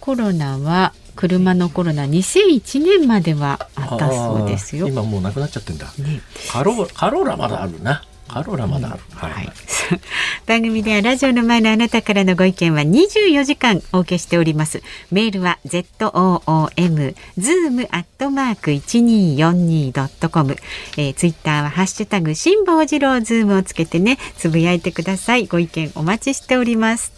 [0.00, 4.86] コロナは車のコロナ2001年まではあったそうですよ。
[4.88, 6.20] 今もうなくなっちゃってんだ、ね、
[6.50, 9.52] カロカローラまだあるなカローラまだある、うん、はい、はい、
[10.46, 14.82] 番組ではラジオの前のあなたからのご意見は24時間お受けしております。
[15.10, 20.56] メールは ZOOM zoom アットマーク 1242.com、
[20.96, 25.46] えー、ツイッターはハッシュタグ辛坊治郎ズームをつけてねつぶやいてください。
[25.46, 27.12] ご意見お待ちしております。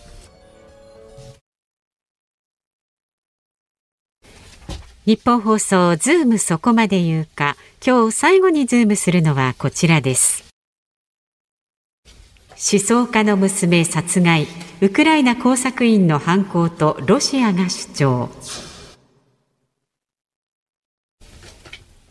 [5.07, 7.57] ニッポン放送ズームそこまで言うか。
[7.85, 10.48] 今日最後にズームするのはこちらです
[12.61, 14.49] 思想家の娘殺害。
[14.81, 18.29] ウクライナ工作員の犯行とロシアが主張。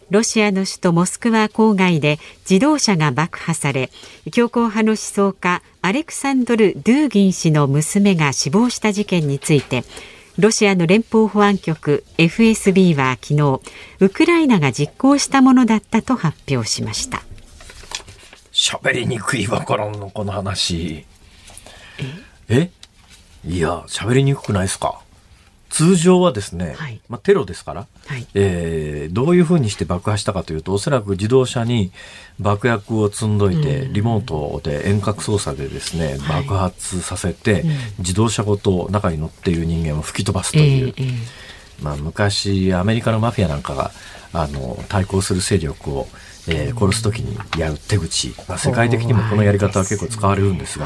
[0.09, 2.17] ロシアの首都モスクワ郊外で
[2.49, 3.89] 自動車が爆破され
[4.31, 9.83] 強硬派の思想家アレクサンドル・ドゥーギン氏の娘が死亡した事件について
[10.39, 13.59] ロシアの連邦保安局 FSB は昨日
[13.99, 17.26] ウクライナが実行したものだったと発表しました。
[18.57, 21.05] 喋りにくいわからんの、この話。
[22.49, 22.71] え？
[23.45, 24.99] いや、喋りにくくないですか？
[25.69, 31.91] 通常はですね、はい、まあ、テロですから、はい、えー、どういうふうにして爆破したかというとおそらく自動車に
[32.39, 37.63] 爆薬を積んどいて、リモートで遠隔操作でですね、爆発させて、
[37.99, 41.15] 自動車ごと中に乗っている人間を吹き飛ばすという、えーえー、
[41.81, 43.91] まあ、昔アメリカのマフィアなんかが
[44.33, 46.07] あの対抗する勢力を
[46.47, 50.85] えー、殺す時にやる手口、まあ、世界的にもこのやり方は結構使われるんですが、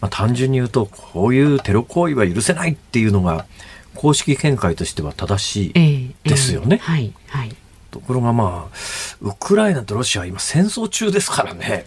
[0.00, 3.46] まあ、単純に言うとこういうテロ行為は許せないっていうのが
[3.94, 6.78] 公式見解としては正しいですよね。
[6.78, 7.54] はいはい、
[7.90, 8.76] ところがまあ
[9.20, 11.86] ウクライナとロシアは今戦争中ですからね。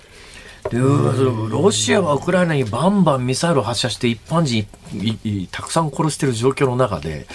[0.70, 4.68] でロシアはウクライナにバンバンミサイルを発射して一般人
[5.52, 7.26] たくさん殺している状況の中で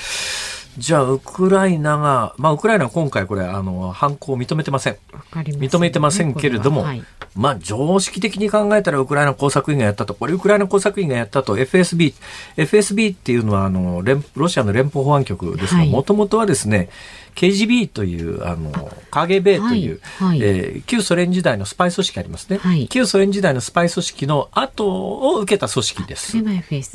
[0.78, 4.96] じゃあ、ウクライナが、まあ、ウクライナは今回これ、あの、犯行を認めてません。
[5.32, 7.02] 認めてませんけれども、はい、
[7.34, 12.14] まあ、常識的に考えたらウクライナ工作員がやったと、これウクライナ工作員がやったと、FSB、
[12.56, 16.88] FSB っていうのは、あの、連ロシアの連邦保安局ですが、もともとはですね、
[17.34, 18.70] KGB というあの
[19.10, 20.28] KGB という、はい。
[20.28, 26.36] はい、えー、旧ソ連時代のスパイ組織ありますね、はい、旧ソ連時代のスパイ組織の後を受けた組織です。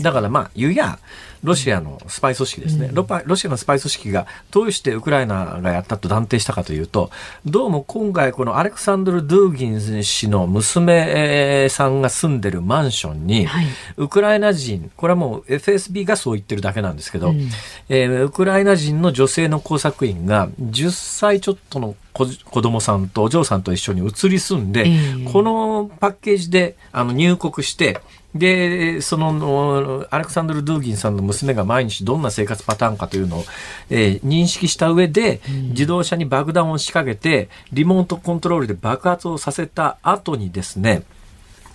[0.03, 0.99] だからまあ言うや
[1.43, 7.09] ロシアのスパイ組織ですね、うん、ロシアのスパイ組織がどうしてウクライナがやったと断定したかというと
[7.45, 13.65] どうも今回このアレクサンドル・ドゥーギン氏の娘さんが住んでるマンションに、はい、
[13.97, 17.49] ウクライナ人これはもう FSB がそう言ってるだけなんですけど、うん、
[17.89, 22.25] えー、ウクライナ人の女性の工作員が10歳ちょっとの子
[22.61, 28.01] 供さんとお嬢さんと一緒に移り住んで、えー、このパッケージであの入国して
[28.37, 33.45] でそのアレクサンドル・ドゥーギンさんの娘が毎日どんな生活パターンかというのを、
[33.89, 41.03] えー、認識した上で、自動車に爆弾を仕掛けてリモートコントロールで爆発をさせた後にですね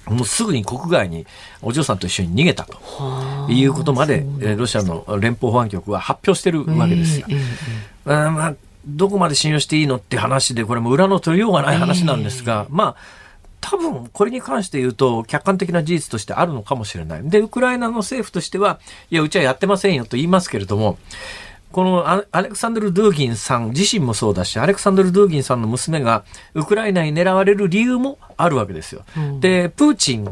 [0.07, 1.27] もうすぐに国外に
[1.61, 2.81] お嬢さんと一緒に逃げたと
[3.49, 7.27] いうことまで、ロシアの連邦保安局は発表してるわけですよ。
[7.29, 7.39] えー
[8.07, 8.55] えー、まあ、
[8.87, 12.97] どこまで信用していいのって話で、これも裏の取りようがない話なんですが、えー、まあ、
[13.63, 17.23] 多分これに関して言うと客観的な事実としてあるのかもしれない。
[17.23, 20.99] で、ウクライナの政府としては、いや、うちはやってませんよと言いますけれども、
[21.71, 29.05] このアレクサンドル・ドゥーギンさん自身もそうだし、アレクサンドル・ドゥーギンさんの娘がウクライナに狙われる理由もあるわけですよ。
[29.17, 30.31] うん、で、プーチン、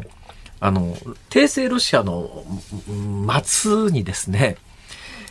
[0.59, 0.95] あの、
[1.29, 2.29] 帝政ロシアの
[3.43, 4.57] 末にですね、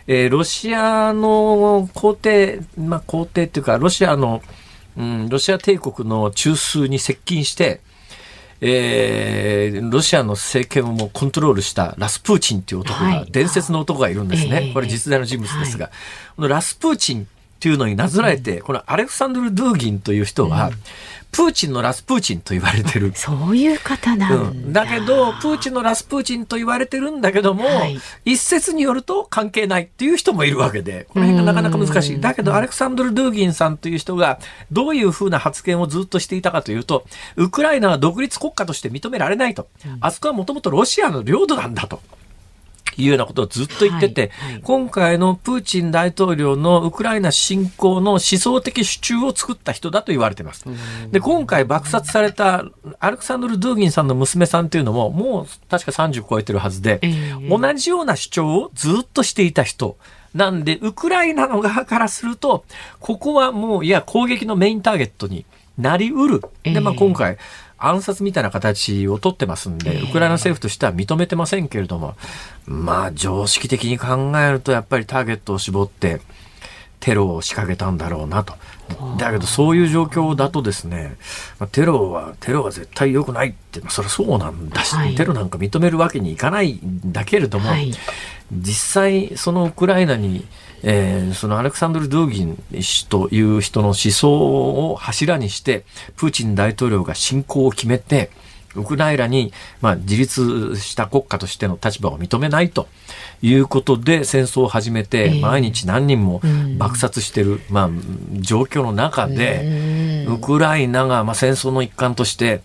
[0.09, 4.43] えー、ロシアの皇帝、まあ、皇帝っていうか、ロシアの、
[4.97, 7.81] うん、ロシア帝国の中枢に接近して、
[8.61, 14.71] えー、ロシアの政権をもコントロールしたラスプーチンという男が、はい、伝説の男がいるんですね。
[14.75, 15.95] これ実在の人物ですが、はい、
[16.37, 17.27] このラスプーチンっ
[17.61, 20.71] ていうのになぞらえて、このアレクサンドル・ドゥーギンという人は、
[21.33, 23.13] プーチンのラスプーチンと言われてる。
[23.17, 24.37] そういう方なんだ。
[24.37, 32.21] うん、だけど、プーチンのラスプーチンと言われてるんだけども、はい、一説によると関係ないっていう人もいるわけで、この辺がなかなか難しい。
[32.21, 34.39] だけど、アレクサンドル・ドゥーギンさんという人が、
[34.73, 37.07] どういうふうな発言をずっとしていたかというと、
[37.37, 39.69] ウクライナは独立国家として認められないと。
[40.01, 42.01] あそこはもともとロシアの領土なんだと。
[43.03, 50.65] いうようなことをずっと言ってて、はいはい、今回のプーチン大統領のウクライナ侵攻の思想的主張を作った人だと言われています。
[51.11, 52.65] で、今回爆殺された
[52.99, 59.97] アレクサンドル・ドゥーギンさんの娘さんというのも、もう確か30超えてるはずで、えー、同じような主張をずっとしていた人。
[60.35, 62.65] なんで、ウクライナの側からすると、
[63.01, 65.45] ここはもう、いや、攻撃のメインターゲットに
[65.77, 66.41] なりうる。
[66.63, 67.37] で、まあ今回、
[67.81, 72.15] 暗殺みたいな形をとってますんで、ウクライナ政府としては認めてませんけれども、
[72.67, 76.21] まあ常識的に考えるとやっぱりターゲットを絞って
[77.01, 78.55] テロを仕掛けたんだろうなと。
[79.19, 81.17] だけどそういう状況だとですね、
[81.73, 87.93] テロは、テロは絶対良くないって、それはそうなんだし、はい、テロなんか認めるわけにいかないんだけれども、はい、
[88.53, 90.45] 実際そのウクライナに
[90.83, 95.85] えー、そのアレクサンドル・ドゥーギン氏という人の思想を柱にして、
[96.17, 98.31] プーチン大統領が侵攻を決めて、
[98.77, 102.87] ウクライナに、まあ、自立した国家としての立場を認めないと
[103.43, 106.41] いうことで戦争を始めて、毎日何人も
[106.79, 107.91] 爆殺してる、まあ、
[108.35, 112.63] 状況の中で、ウクライナが、まあ、戦争の一環として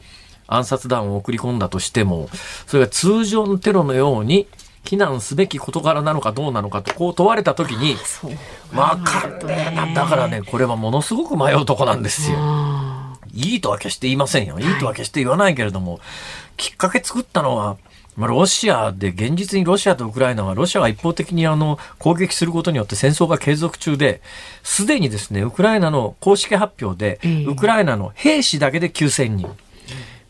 [0.47, 2.29] 暗殺弾を送り込んだとしても、
[2.67, 4.47] それが通常のテロのように
[4.85, 7.97] 非難すべき事柄なのかどうなのかとこう問われた時に
[8.71, 9.93] 分かんね。
[9.95, 12.37] だからねこれはものすごく迷うとこなんですよ。
[13.33, 14.59] いいとは決して言いませんよ。
[14.59, 14.63] い。
[14.63, 15.99] いとは決して言わないけれども、
[16.55, 17.77] きっかけ作ったのは、
[18.15, 24.21] まあ、ロシアで現実にロシアとウクライナはロシアが一方的にあの攻撃することによって戦争が継続中で
[24.63, 29.53] すでにですねウクライナの公式発表で、ウクライナの兵士だけで9000人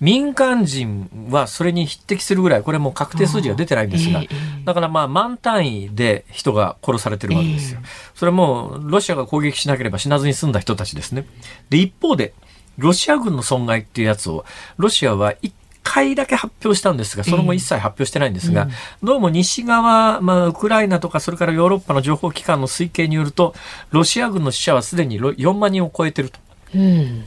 [0.06, 4.22] 民間人はそれに匹敵するぐらい、これも確定数字が出てないんですが、
[4.64, 7.80] だからまあ万単位で人が殺されてるわけですよ。
[8.14, 11.26] それもロシアが攻撃しなければ死なずに済んだ人たちですね。
[11.72, 12.36] で、一方で、
[12.78, 14.46] ロシア軍の損害っていうやつを、
[14.78, 15.52] ロシアは一
[15.82, 18.68] 回だけ発表したんですが、その後一切発表してないんですが、
[19.02, 23.56] どうも西側、まあ、ウクライナとか、それからヨーロッパの情報機関の推計によると、
[23.90, 26.40] ロシア軍の死者はすでに4万人を超えてると。
[26.76, 27.26] うん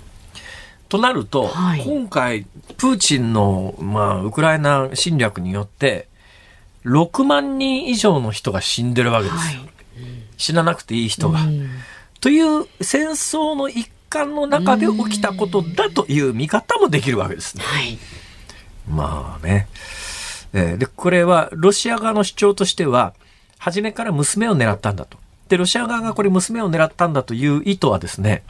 [0.89, 6.09] となると、はい、今回、プーチンの、まあ、ウクライナ侵略によって、
[6.84, 9.61] 6万人以上の人が死んでるわけですよ。
[9.61, 9.70] はい、
[10.36, 11.41] 死ななくていい人が。
[12.20, 17.64] という戦争の一環の中で起きたことだという見方もできるわけですね。
[17.64, 17.99] はい、
[18.89, 19.68] まあね。
[20.55, 23.14] えー、で、これはロシア側の主張としては、
[23.59, 25.18] 初めから娘を狙ったんだと。
[25.49, 28.43] で、ロシア側がこれ娘を狙ったんだという意図はですね、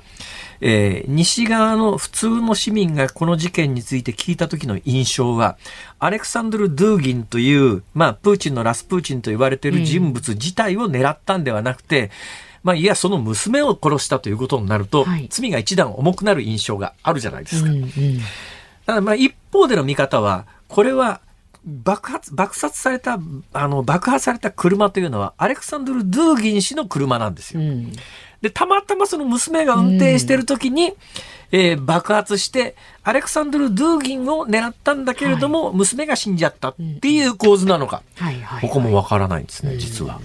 [0.60, 5.56] えー、西側の普通の市民がこの事件について聞いた時の印象は、
[5.98, 12.10] アレクサンドル・ドゥーギンという、まあ、プーチンのラスプーチンと言われている人物自体を狙ったんではなくて、うん
[12.62, 17.70] まあ、いや、その娘を殺したということになると、はい、罪が一段重くなる印象があるじゃないですか。
[17.70, 17.90] うんうん、
[18.84, 21.20] ただまあ一方での見方は、これは
[21.68, 23.18] 爆発、爆殺された、
[23.52, 27.60] あの、爆破された車というのは、アレクサンドル・ドゥーギン氏の車なんですよ。
[27.60, 27.92] うん、
[28.40, 30.94] で、たまたまその娘が運転してる時に、うん、
[31.52, 38.02] えー、爆発して、アレクサンドル・ドゥーギンを狙ったんだけれども、はい、娘が死んじゃったっていう構図なのか。
[38.62, 40.20] ここもわからないんですね、実は。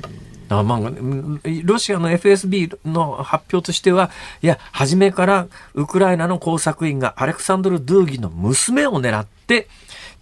[0.50, 0.80] まあ、
[1.64, 9.68] ロシアの FSB の発表としては、いや、初めからウクライナの工作員がアレクサンドル・ドゥーギンの娘を狙って、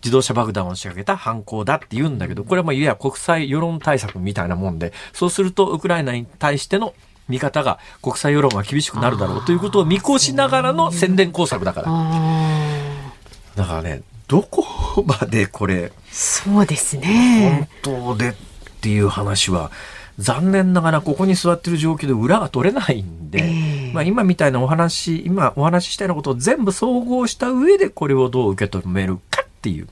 [0.04, 6.94] 自動車爆弾を仕掛けた犯行だって言うんだけど、これはまあいわゆる国際世論対策みたいなもんで、そうするとウクライナに対しての
[7.30, 11.92] 見方が国際世論が厳しくなるだろうということを見越しながらの宣伝工作だから。
[13.56, 14.66] だからね、どこ
[15.06, 17.68] までこれ、そうですね。
[17.84, 18.34] 本当でっ
[18.82, 19.72] ていう話は、
[20.18, 29.88] 残念ながらここに座ってる状況で裏が取れないんで、えー、まあ今みたいなお話、今お話ししたようなことを全部総合した上でこれをどう受け止めるかっていう、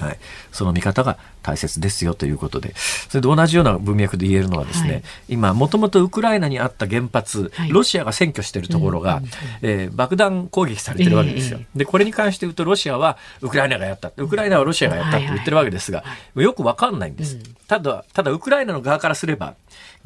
[0.00, 0.18] はい、
[0.50, 9.22] その見方が大切ですよということで、それで同じような文脈で言えるのはですね、はい、今、もともとウクライナにあった原発、はい、ロシアが占拠しているところが、
[9.62, 11.60] えー、爆弾攻撃されてるわけですよ。
[11.76, 16.02] で、これに関して言うと、ロシアはウクライナがやった、ウクライナはロシアがやったって言ってるわけですが、
[16.34, 17.38] よくわかんないんです。
[17.68, 19.54] ただ、ただ、ウクライナの側からすれば、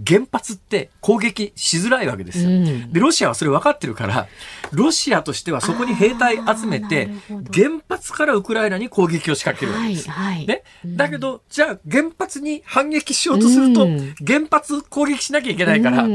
[0.04, 2.50] 原発って攻撃しづらいわけですよ。
[2.92, 4.28] で、ロシアはそれ分かってるから、
[4.72, 7.10] ロシアとしてはそこに兵隊集めて、
[7.52, 10.10] 原発からウクライナに攻撃を仕掛けるわけです。
[10.10, 13.86] はいはい、ね、だけど、じゃあ原発に反撃しようとすると、
[14.26, 16.06] 原発攻撃しなきゃいけないから、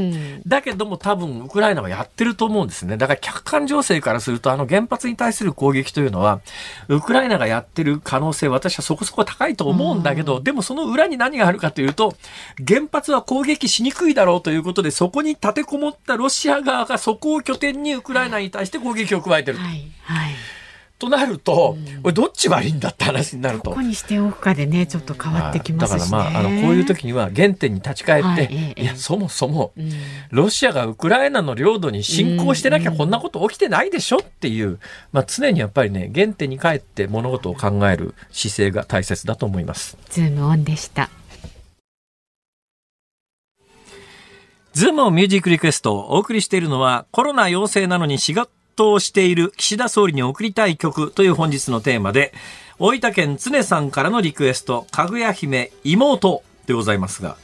[0.46, 2.96] だけども多分ウクライナはやってると思うんですね。
[2.96, 6.40] だから客観情勢からすると、あの原発に対する攻撃というのは、
[6.88, 12.14] ウクライナがやってる可能性、私はそこそこ高いと思うんだけど、でもその裏に何があるかというと、
[12.66, 19.58] 原発は攻撃しにくいだろうということで、そこに立てこもったロシア側がそこを拠点にウクライナに対して攻撃を加えてる。
[19.58, 20.34] はいはい
[21.02, 23.70] となると、これどっち悪いんだって話になると。
[23.70, 29.72] どこにしておくかでね、ちょっと変わってきます、ね、だからまあ、あの、こういう時には原点に立ち返って、はい、いや、そもそも、
[30.30, 34.78] ロシアがウクライナの領土に侵攻してなきゃこんなこと起きてないでしょっていう、
[35.10, 39.98] まあ常にやっぱりね、原点に帰って物事を考える姿勢が大切だと思います。
[40.08, 41.10] ズームオンでした。
[44.72, 52.32] ズームミュージックリクエストをお送りしているのはコロナ陽性なのに仕事をしている岸田総理に送りたい曲という本日のテーマで
[52.78, 57.36] 大分県常さんからのリクエストかぐや姫妹でございますが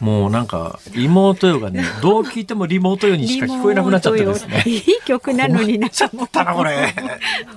[0.00, 4.64] もうなんか妹よがね どう聞いてもリモートよにしか聞こえなくなっちゃってですね。
[4.66, 6.92] いい曲なのになちゃったなこれ。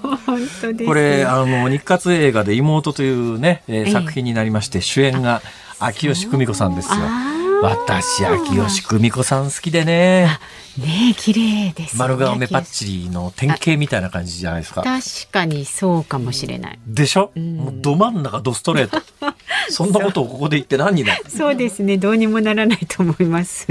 [0.02, 0.20] 本
[0.62, 5.42] 当ですこれあの日活映画で妹というね、えー、作品になりまして主演が
[5.80, 7.37] 秋吉久美子さんですよ。
[7.62, 10.40] 私秋吉久美子さん好きでね。
[10.78, 14.84] ね綺麗です、ね、丸顔目パッチリの典型みたいな感じじゃないですか。
[14.84, 16.80] 確かにそうかもしれない。
[16.86, 19.02] でしょ、うん、もうど真ん中どストレート。
[19.70, 21.24] そんなことをここで言って何になる？
[21.30, 23.66] そうですねどうにもならないと思います。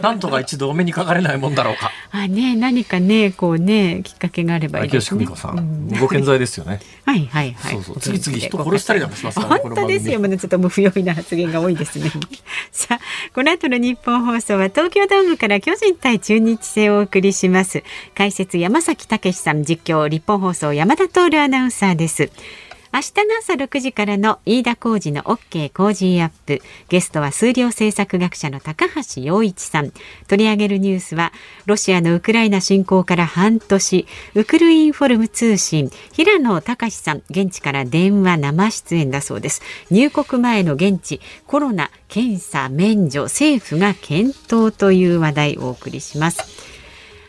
[0.00, 1.90] なんとか一度お目にかかれないもんだろうか。
[2.12, 5.24] あね何かねこうねきっかけがあればいいですね。
[5.24, 6.80] 秋吉久美子さん、うん、ご健在ですよね。
[7.04, 7.74] はいはいはい。
[7.74, 8.00] そうそう。
[8.00, 10.20] 次々人殺したりなんかしますから、ね、本当ですよ。
[10.20, 12.10] まだちょっともう不用意な発言が多いですね。
[12.70, 12.91] さ
[13.34, 17.82] この後の日本放送は東京ドームから巨人対中日戦をお送りします。
[18.14, 22.30] 解説山崎武さん実況日本放送山田徹アナウンサーです。
[22.94, 26.60] 明日の朝6時からの飯田浩二の OK 工事アップ。
[26.90, 29.92] ゲストは数量政策学者の高橋洋一さん。
[30.28, 31.32] 取り上げるニュースは、
[31.64, 39.62] ロシアのウクライナ侵攻から半年、ウクルインフォルム通信、平野隆さん、現地から電話生出演だそうです。
[39.90, 46.42] 入国前の現地、コロナ、検査、免除、政府が検討という話題をお送りします。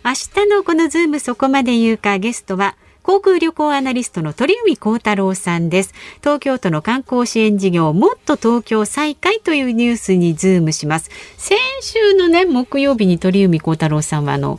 [0.03, 5.93] 明日のこのズームそこまで言うかゲストは航空旅行アナリストの鳥海幸太郎さんです。
[6.21, 11.11] 東京都の観光支援事業もっと Tokyo再開というニュースにズームします。
[11.37, 14.57] 先週のね木曜日に鳥海幸太郎さんはあの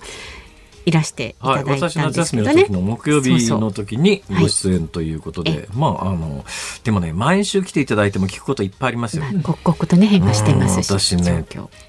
[0.87, 6.45] いらしていただいたんですけどね、はい、私夏休みの時の木曜日の時にご出演ということで、そうそうまああの
[6.82, 9.24] でもね毎週来ていただいても聞くこといっぱいありますよ。
[9.43, 11.45] 刻々とね変化してますし、私ね、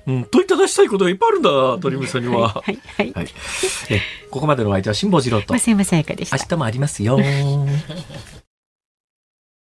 [0.07, 1.49] うん、問いただしたいことがいっぱいあるんだ
[1.81, 2.49] 鳥海さんには。
[2.49, 3.27] はいはい、はい、
[3.89, 5.53] えここまでの相手は辛坊治郎と。
[5.53, 6.37] 増山さやかでした。
[6.37, 7.19] 明日もありますよ。